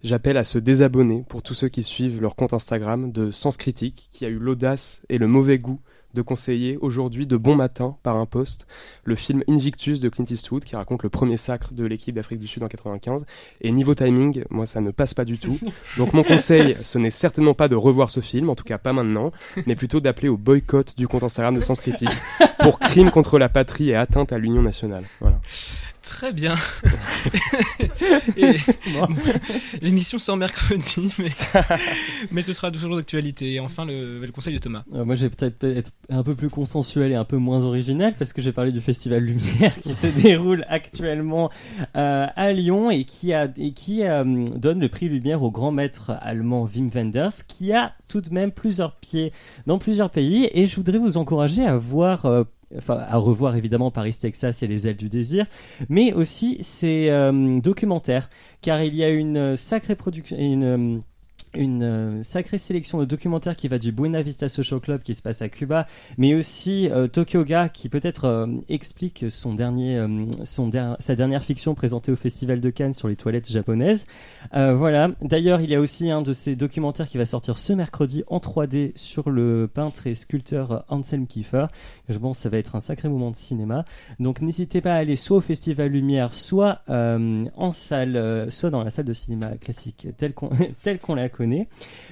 j'appelle 0.01 0.37
à 0.37 0.45
se 0.45 0.59
désabonner 0.59 1.25
pour 1.27 1.43
tous 1.43 1.55
ceux 1.55 1.67
qui 1.67 1.83
suivent 1.83 2.21
leur 2.21 2.35
compte 2.37 2.53
Instagram 2.53 3.11
de 3.11 3.31
Sens 3.31 3.57
Critique, 3.57 4.07
qui 4.13 4.25
a 4.25 4.29
eu 4.29 4.37
l'audace 4.37 5.01
et 5.09 5.17
le 5.17 5.27
mauvais 5.27 5.59
goût 5.59 5.81
de 6.13 6.21
conseiller 6.21 6.77
aujourd'hui 6.81 7.27
de 7.27 7.37
bon 7.37 7.55
matin 7.55 7.95
par 8.03 8.17
un 8.17 8.25
post 8.25 8.67
le 9.03 9.15
film 9.15 9.43
Invictus 9.47 9.99
de 9.99 10.09
Clint 10.09 10.25
Eastwood 10.29 10.63
qui 10.63 10.75
raconte 10.75 11.03
le 11.03 11.09
premier 11.09 11.37
sacre 11.37 11.73
de 11.73 11.85
l'équipe 11.85 12.15
d'Afrique 12.15 12.39
du 12.39 12.47
Sud 12.47 12.63
en 12.63 12.67
95 12.67 13.25
et 13.61 13.71
niveau 13.71 13.95
timing 13.95 14.43
moi 14.49 14.65
ça 14.65 14.81
ne 14.81 14.91
passe 14.91 15.13
pas 15.13 15.25
du 15.25 15.37
tout. 15.37 15.59
Donc 15.97 16.13
mon 16.13 16.23
conseil 16.23 16.75
ce 16.83 16.97
n'est 16.97 17.09
certainement 17.09 17.53
pas 17.53 17.67
de 17.67 17.75
revoir 17.75 18.09
ce 18.09 18.19
film 18.19 18.49
en 18.49 18.55
tout 18.55 18.63
cas 18.63 18.77
pas 18.77 18.93
maintenant 18.93 19.31
mais 19.65 19.75
plutôt 19.75 19.99
d'appeler 19.99 20.29
au 20.29 20.37
boycott 20.37 20.95
du 20.97 21.07
compte 21.07 21.23
Instagram 21.23 21.55
de 21.55 21.61
Sens 21.61 21.79
Critique 21.79 22.09
pour 22.59 22.79
crime 22.79 23.11
contre 23.11 23.39
la 23.39 23.49
patrie 23.49 23.89
et 23.89 23.95
atteinte 23.95 24.31
à 24.31 24.37
l'union 24.37 24.61
nationale. 24.61 25.03
Voilà. 25.19 25.39
Très 26.03 26.33
bien. 26.33 26.55
L'émission 29.81 30.19
sort 30.19 30.37
mercredi, 30.37 31.13
mais, 31.19 31.29
mais 32.31 32.41
ce 32.41 32.53
sera 32.53 32.71
toujours 32.71 32.95
d'actualité. 32.95 33.53
Et 33.53 33.59
enfin, 33.59 33.85
le, 33.85 34.19
le 34.19 34.31
conseil 34.31 34.53
de 34.53 34.59
Thomas. 34.59 34.83
Euh, 34.93 35.05
Moi, 35.05 35.15
j'ai 35.15 35.29
peut-être 35.29 35.57
peut 35.59 35.75
être 35.75 35.91
un 36.09 36.23
peu 36.23 36.35
plus 36.35 36.49
consensuel 36.49 37.11
et 37.11 37.15
un 37.15 37.25
peu 37.25 37.37
moins 37.37 37.63
original 37.63 38.13
parce 38.17 38.33
que 38.33 38.41
j'ai 38.41 38.51
parlé 38.51 38.71
du 38.71 38.81
Festival 38.81 39.23
Lumière 39.23 39.73
qui 39.81 39.93
se 39.93 40.07
déroule 40.07 40.65
actuellement 40.69 41.49
euh, 41.95 42.27
à 42.35 42.51
Lyon 42.51 42.89
et 42.89 43.03
qui 43.05 43.33
a 43.33 43.47
et 43.57 43.71
qui 43.71 44.03
euh, 44.03 44.45
donne 44.55 44.79
le 44.79 44.89
prix 44.89 45.09
Lumière 45.09 45.43
au 45.43 45.51
grand 45.51 45.71
maître 45.71 46.11
allemand 46.21 46.63
Wim 46.63 46.89
Wenders 46.93 47.45
qui 47.47 47.73
a 47.73 47.93
tout 48.07 48.21
de 48.21 48.33
même 48.33 48.51
plusieurs 48.51 48.95
pieds 48.95 49.31
dans 49.67 49.77
plusieurs 49.77 50.09
pays 50.09 50.49
et 50.53 50.65
je 50.65 50.75
voudrais 50.75 50.97
vous 50.97 51.17
encourager 51.17 51.65
à 51.65 51.77
voir 51.77 52.25
euh, 52.25 52.43
Enfin, 52.77 52.97
à 53.07 53.17
revoir 53.17 53.55
évidemment 53.55 53.91
Paris, 53.91 54.15
Texas 54.19 54.63
et 54.63 54.67
les 54.67 54.87
ailes 54.87 54.95
du 54.95 55.09
désir, 55.09 55.45
mais 55.89 56.13
aussi 56.13 56.57
ces 56.61 57.09
euh, 57.09 57.59
documentaires, 57.59 58.29
car 58.61 58.81
il 58.81 58.95
y 58.95 59.03
a 59.03 59.09
une 59.09 59.55
sacrée 59.55 59.95
production, 59.95 60.37
une, 60.37 60.63
euh, 60.63 60.99
une 61.55 61.83
euh, 61.83 62.23
sacrée 62.23 62.57
sélection 62.57 62.99
de 62.99 63.05
documentaires 63.05 63.55
qui 63.55 63.67
va 63.67 63.77
du 63.79 63.91
Buena 63.91 64.21
Vista 64.21 64.49
Social 64.49 64.79
Club 64.79 65.01
qui 65.01 65.13
se 65.13 65.21
passe 65.21 65.41
à 65.41 65.49
Cuba, 65.49 65.87
mais 66.17 66.33
aussi 66.35 66.89
euh, 66.89 67.07
Tokyo 67.07 67.43
Ga 67.43 67.69
qui 67.69 67.89
peut-être 67.89 68.25
euh, 68.25 68.47
explique 68.69 69.25
son 69.29 69.53
dernier, 69.53 69.97
euh, 69.97 70.25
son 70.43 70.67
der- 70.67 70.95
sa 70.99 71.15
dernière 71.15 71.43
fiction 71.43 71.75
présentée 71.75 72.11
au 72.11 72.15
Festival 72.15 72.59
de 72.59 72.69
Cannes 72.69 72.93
sur 72.93 73.07
les 73.07 73.15
toilettes 73.15 73.51
japonaises. 73.51 74.05
Voilà. 74.53 75.09
D'ailleurs, 75.21 75.61
il 75.61 75.69
y 75.69 75.75
a 75.75 75.79
aussi 75.79 76.09
un 76.09 76.21
de 76.21 76.33
ces 76.33 76.55
documentaires 76.55 77.07
qui 77.07 77.17
va 77.17 77.25
sortir 77.25 77.57
ce 77.57 77.73
mercredi 77.73 78.23
en 78.27 78.37
3D 78.39 78.91
sur 78.95 79.29
le 79.29 79.69
peintre 79.71 80.07
et 80.07 80.15
sculpteur 80.15 80.85
Anselm 80.89 81.27
Kiefer. 81.27 81.67
Je 82.09 82.17
pense 82.17 82.37
que 82.37 82.43
ça 82.43 82.49
va 82.49 82.57
être 82.57 82.75
un 82.75 82.79
sacré 82.79 83.09
moment 83.09 83.31
de 83.31 83.35
cinéma. 83.35 83.85
Donc 84.19 84.41
n'hésitez 84.41 84.81
pas 84.81 84.93
à 84.93 84.97
aller 84.97 85.15
soit 85.15 85.37
au 85.37 85.41
Festival 85.41 85.89
Lumière, 85.89 86.33
soit 86.33 86.81
en 86.89 87.71
salle, 87.71 88.47
soit 88.49 88.69
dans 88.69 88.83
la 88.83 88.89
salle 88.89 89.05
de 89.05 89.13
cinéma 89.13 89.51
classique 89.59 90.07
telle 90.17 90.33
qu'on 90.33 90.49
telle 90.81 90.99
qu'on 90.99 91.15
la 91.15 91.29
connaît. 91.29 91.42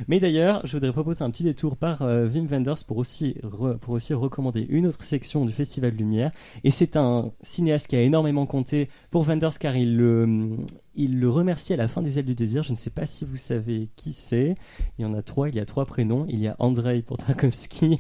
Mais 0.08 0.20
d'ailleurs, 0.20 0.62
je 0.66 0.74
voudrais 0.74 0.92
proposer 0.92 1.24
un 1.24 1.32
petit 1.32 1.44
détour 1.44 1.78
par 1.78 2.02
euh, 2.02 2.28
Wim 2.28 2.48
Wenders 2.48 2.84
pour 2.88 2.98
aussi 2.98 3.36
pour 3.82 3.94
aussi 3.94 4.14
recommander 4.14 4.66
une 4.70 4.88
autre 4.88 5.04
section 5.04 5.46
du 5.46 5.54
Festival 5.54 5.94
Lumière. 5.94 6.32
Et 6.64 6.72
c'est 6.72 6.96
un 6.96 7.32
cinéaste 7.42 7.88
qui 7.88 7.96
a 7.96 8.02
énormément 8.02 8.46
compté 8.46 8.90
pour 9.10 9.24
Wenders 9.24 9.58
car 9.60 9.76
il 9.76 9.98
le 9.98 10.58
il 10.96 11.20
le 11.20 11.30
remercie 11.30 11.74
à 11.74 11.78
la 11.78 11.88
fin 11.88 12.02
des 12.02 12.20
ailes 12.20 12.26
du 12.26 12.36
désir. 12.36 12.64
Je 12.64 12.72
ne 12.72 12.78
sais 12.78 12.90
pas 12.90 13.06
si 13.06 13.24
vous 13.24 13.38
savez 13.38 13.90
qui 13.96 14.12
c'est. 14.12 14.56
Il 14.98 15.04
y 15.04 15.06
en 15.06 15.14
a 15.14 15.22
trois. 15.22 15.50
Il 15.50 15.56
y 15.56 15.60
a 15.60 15.66
trois 15.66 15.86
prénoms. 15.86 16.26
Il 16.28 16.40
y 16.40 16.48
a 16.48 16.56
Andrei 16.60 17.02
pour 17.02 17.18
Tarkovsky, 17.18 18.00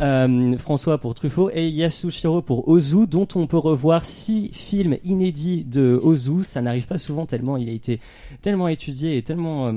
euh, 0.00 0.56
François 0.56 0.98
pour 0.98 1.14
Truffaut 1.14 1.50
et 1.52 1.68
Yasushiro 1.68 2.42
pour 2.42 2.68
Ozu, 2.68 3.06
dont 3.06 3.28
on 3.34 3.46
peut 3.46 3.58
revoir 3.58 4.04
six 4.04 4.50
films 4.52 4.96
inédits 5.04 5.64
de 5.64 6.00
Ozu. 6.02 6.42
Ça 6.42 6.62
n'arrive 6.62 6.86
pas 6.86 6.98
souvent 6.98 7.26
tellement 7.26 7.56
il 7.56 7.68
a 7.68 7.72
été 7.72 8.00
tellement 8.40 8.68
étudié 8.68 9.16
et 9.16 9.22
tellement 9.22 9.68
euh, 9.68 9.72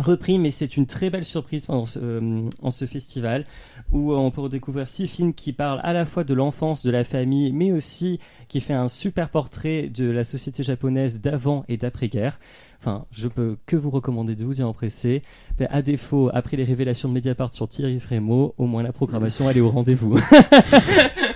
repris, 0.00 0.38
mais 0.38 0.50
c'est 0.50 0.76
une 0.76 0.86
très 0.86 1.10
belle 1.10 1.24
surprise 1.24 1.66
pendant 1.66 1.84
ce, 1.84 1.98
euh, 2.02 2.48
en 2.62 2.70
ce 2.70 2.86
festival 2.86 3.44
où 3.92 4.12
euh, 4.12 4.16
on 4.16 4.30
peut 4.30 4.40
redécouvrir 4.40 4.88
six 4.88 5.06
films 5.06 5.34
qui 5.34 5.52
parlent 5.52 5.80
à 5.82 5.92
la 5.92 6.04
fois 6.04 6.24
de 6.24 6.34
l'enfance, 6.34 6.84
de 6.84 6.90
la 6.90 7.04
famille, 7.04 7.52
mais 7.52 7.72
aussi 7.72 8.18
qui 8.48 8.60
fait 8.60 8.74
un 8.74 8.88
super 8.88 9.28
portrait 9.28 9.88
de 9.88 10.10
la 10.10 10.24
société 10.24 10.62
japonaise 10.62 11.20
d'avant 11.20 11.64
et 11.68 11.76
d'après-guerre. 11.76 12.38
Enfin, 12.80 13.04
je 13.10 13.28
peux 13.28 13.58
que 13.66 13.76
vous 13.76 13.90
recommander 13.90 14.34
de 14.34 14.44
vous 14.44 14.60
y 14.60 14.64
empresser. 14.64 15.22
Mais 15.58 15.68
à 15.68 15.82
défaut, 15.82 16.30
après 16.32 16.56
les 16.56 16.64
révélations 16.64 17.08
de 17.08 17.14
Mediapart 17.14 17.52
sur 17.52 17.68
Thierry 17.68 18.00
Frémaux, 18.00 18.54
au 18.56 18.66
moins 18.66 18.82
la 18.82 18.92
programmation, 18.92 19.50
elle 19.50 19.58
est 19.58 19.60
au 19.60 19.68
rendez-vous. 19.68 20.18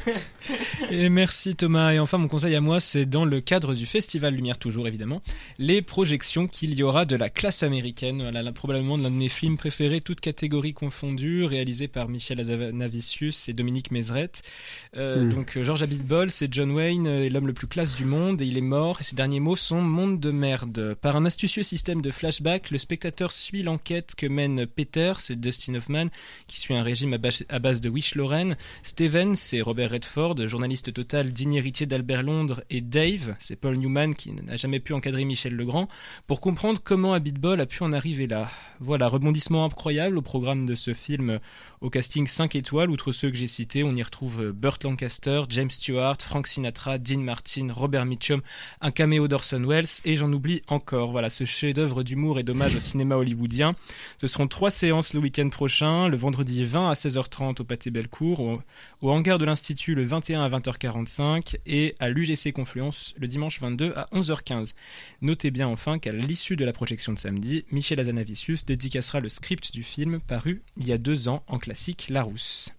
Et 0.91 1.09
merci 1.09 1.55
Thomas. 1.57 1.93
Et 1.93 1.99
enfin, 1.99 2.19
mon 2.19 2.29
conseil 2.29 2.55
à 2.55 2.61
moi, 2.61 2.81
c'est 2.81 3.07
dans 3.07 3.25
le 3.25 3.41
cadre 3.41 3.75
du 3.75 3.87
Festival 3.87 4.35
Lumière, 4.35 4.59
toujours 4.59 4.87
évidemment, 4.87 5.23
les 5.59 5.83
projections 5.83 6.47
qu'il 6.47 6.75
y 6.75 6.83
aura 6.83 7.05
de 7.05 7.17
la 7.17 7.31
classe 7.31 7.63
américaine. 7.63 8.23
Voilà, 8.23 8.43
là, 8.43 8.53
probablement 8.53 8.97
l'un 8.97 9.11
de 9.11 9.17
mes 9.17 9.29
films 9.29 9.57
préférés, 9.57 10.01
toutes 10.01 10.21
catégories 10.21 10.75
confondues, 10.75 11.45
réalisé 11.45 11.89
par 11.89 12.09
Michel 12.09 12.41
Azanavicius 12.41 13.49
et 13.49 13.53
Dominique 13.53 13.91
Mézret. 13.91 14.31
Euh, 14.97 15.25
Mm. 15.25 15.29
Donc, 15.31 15.57
euh, 15.57 15.63
George 15.63 15.83
Abitbol, 15.83 16.31
c'est 16.31 16.53
John 16.53 16.71
Wayne, 16.71 17.07
euh, 17.07 17.25
est 17.25 17.31
l'homme 17.31 17.47
le 17.47 17.53
plus 17.53 17.67
classe 17.67 17.95
du 17.95 18.05
monde, 18.05 18.43
et 18.43 18.47
il 18.47 18.57
est 18.57 18.63
mort. 18.63 18.99
Et 19.01 19.05
ses 19.05 19.17
derniers 19.17 19.41
mots 19.41 19.57
sont 19.57 19.81
monde 19.81 20.21
de 20.21 20.31
merde. 20.31 20.95
Par 21.01 21.17
un 21.17 21.25
astucieux 21.25 21.63
système 21.63 22.03
de 22.03 22.11
flashback, 22.11 22.71
le 22.71 22.79
spectateur 22.79 23.33
suit 23.33 23.63
l'enquête 23.63 24.15
que 24.17 24.27
mène 24.27 24.67
Peter, 24.67 25.15
c'est 25.19 25.39
Dustin 25.39 25.75
Hoffman, 25.75 26.07
qui 26.47 26.61
suit 26.61 26.75
un 26.75 26.83
régime 26.83 27.15
à 27.15 27.19
base, 27.19 27.45
à 27.49 27.59
base 27.59 27.81
de 27.81 27.89
Wish 27.89 28.15
Lorraine. 28.15 28.57
Steven, 28.83 29.37
c'est 29.37 29.61
Robert 29.61 29.94
Redford, 29.95 30.49
journaliste 30.49 30.93
total, 30.93 31.33
digne 31.33 31.55
héritier 31.55 31.87
d'Albert 31.87 32.25
Londres, 32.25 32.65
et 32.69 32.81
Dave, 32.81 33.37
c'est 33.39 33.55
Paul 33.55 33.77
Newman 33.77 34.17
qui 34.17 34.33
n'a 34.33 34.57
jamais 34.57 34.81
pu 34.81 34.93
encadrer 34.93 35.25
Michel 35.25 35.55
Legrand, 35.55 35.87
pour 36.27 36.41
comprendre 36.41 36.81
comment 36.83 37.15
Abitbol 37.15 37.61
a 37.61 37.67
pu 37.67 37.85
en 37.85 37.93
arriver 37.93 38.27
là. 38.27 38.51
Voilà, 38.81 39.07
rebondissement 39.07 39.65
incroyable 39.65 40.19
au 40.19 40.23
programme 40.23 40.67
de 40.67 40.75
ce 40.75 40.95
film 40.95 41.39
au 41.85 41.91
casting 41.91 42.27
5 42.27 42.57
étoiles, 42.57 42.91
outre 42.91 43.13
ceux 43.13 43.31
que 43.31 43.37
j'ai 43.37 43.47
cités, 43.47 43.85
on 43.85 43.95
y 43.95 44.03
retrouve 44.03 44.53
Burt 44.53 44.83
Lancaster, 44.85 45.43
James 45.51 45.69
Stewart, 45.69 46.17
Frank 46.19 46.47
Sinatra, 46.47 46.97
Dean 46.97 47.19
Martin, 47.19 47.69
Robert 47.71 48.07
Mitchum, 48.07 48.41
un 48.81 48.91
caméo 48.91 49.29
d'Orson 49.29 49.63
Welles, 49.63 50.01
et 50.07 50.17
j'en 50.17 50.33
oublie 50.33 50.63
encore. 50.69 51.13
Voilà, 51.13 51.29
ce 51.29 51.45
chef-d'œuvre 51.45 52.03
d'humour 52.03 52.39
et 52.39 52.43
d'hommage 52.43 52.75
au 52.75 52.81
cinéma 52.81 53.17
hollywoodien. 53.17 53.75
Ce 54.17 54.27
seront 54.27 54.49
trois 54.49 54.71
séances 54.71 55.13
le 55.13 55.21
week-end 55.21 55.51
prochain, 55.51 56.09
le 56.09 56.17
vendredi 56.17 56.65
20 56.65 56.89
à 56.89 56.95
16h30 56.95 57.61
au 57.61 57.65
Pâté 57.65 57.91
Bellecour, 57.91 58.41
au, 58.41 58.63
au 59.03 59.11
hangar 59.11 59.37
de 59.37 59.45
l'Institut 59.45 59.95
le 59.95 60.05
21 60.05 60.43
à 60.43 60.49
20h45 60.49 61.57
et 61.67 61.97
à 62.01 62.09
l'UGC 62.09 62.55
Confluence 62.55 63.13
le 63.19 63.29
dimanche 63.29 63.61
22 63.61 63.93
à 63.95 64.09
11h15. 64.15 64.73
Notez 65.21 65.51
bien 65.51 65.69
enfin 65.69 65.99
qu'à 65.99 66.13
l'issue 66.13 66.57
de 66.57 66.65
la 66.65 66.73
projection 66.73 67.13
de 67.13 67.19
samedi, 67.19 67.67
Michel 67.71 68.01
Azanavicius 68.01 68.65
dédicacera 68.65 69.21
le 69.21 69.29
script 69.29 69.71
du 69.75 69.83
film 69.83 70.21
paru 70.21 70.63
il 70.79 70.87
y 70.87 70.93
a 70.93 70.99
deux 70.99 71.29
ans 71.29 71.45
en 71.47 71.59
classique 71.75 72.07
Larousse. 72.09 72.71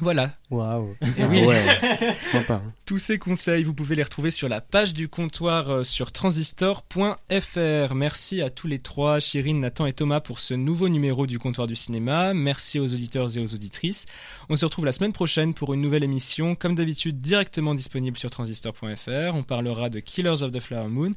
Voilà, 0.00 0.32
Waouh. 0.50 0.94
et 1.16 1.24
oui, 1.24 1.40
Ah 1.42 1.46
ouais, 1.48 2.14
sympa. 2.20 2.62
hein. 2.64 2.72
tous 2.86 2.98
ces 2.98 3.18
conseils, 3.18 3.64
vous 3.64 3.74
pouvez 3.74 3.96
les 3.96 4.02
retrouver 4.04 4.30
sur 4.30 4.48
la 4.48 4.60
page 4.60 4.92
du 4.94 5.08
comptoir 5.08 5.70
euh, 5.70 5.82
sur 5.82 6.12
transistor.fr. 6.12 7.94
Merci 7.94 8.42
à 8.42 8.50
tous 8.50 8.68
les 8.68 8.78
trois, 8.78 9.18
Chirine, 9.18 9.58
Nathan 9.58 9.86
et 9.86 9.92
Thomas, 9.92 10.20
pour 10.20 10.38
ce 10.38 10.54
nouveau 10.54 10.88
numéro 10.88 11.26
du 11.26 11.40
comptoir 11.40 11.66
du 11.66 11.74
cinéma. 11.74 12.32
Merci 12.32 12.78
aux 12.78 12.84
auditeurs 12.94 13.36
et 13.36 13.40
aux 13.40 13.54
auditrices. 13.54 14.06
On 14.50 14.54
se 14.56 14.64
retrouve 14.64 14.84
la 14.84 14.92
semaine 14.92 15.12
prochaine 15.12 15.52
pour 15.52 15.74
une 15.74 15.80
nouvelle 15.80 16.04
émission, 16.04 16.54
comme 16.54 16.76
d'habitude 16.76 17.20
directement 17.20 17.74
disponible 17.74 18.18
sur 18.18 18.30
transistor.fr. 18.30 19.34
On 19.34 19.42
parlera 19.42 19.88
de 19.88 19.98
Killers 19.98 20.42
of 20.42 20.52
the 20.52 20.60
Flower 20.60 20.88
Moon. 20.88 21.12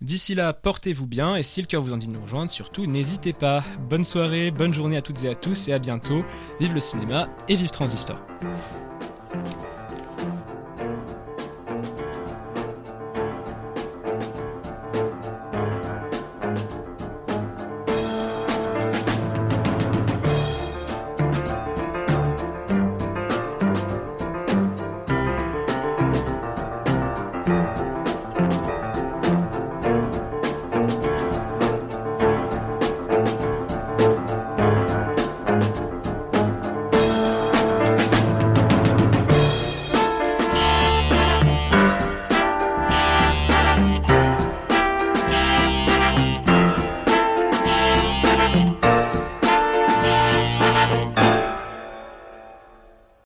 D'ici 0.00 0.34
là, 0.34 0.54
portez-vous 0.54 1.06
bien 1.06 1.36
et 1.36 1.42
si 1.42 1.60
le 1.60 1.66
cœur 1.66 1.82
vous 1.82 1.92
en 1.92 1.98
dit 1.98 2.06
de 2.06 2.12
nous 2.12 2.22
rejoindre, 2.22 2.50
surtout 2.50 2.86
n'hésitez 2.86 3.34
pas. 3.34 3.62
Bonne 3.90 4.04
soirée, 4.04 4.50
bonne 4.50 4.72
journée 4.72 4.96
à 4.96 5.02
toutes 5.02 5.22
et 5.24 5.28
à 5.28 5.34
tous 5.34 5.68
et 5.68 5.74
à 5.74 5.78
bientôt. 5.78 6.24
Vive 6.58 6.72
le 6.72 6.80
cinéma 6.80 7.28
et 7.48 7.56
vive 7.56 7.70
Transistor. 7.70 8.18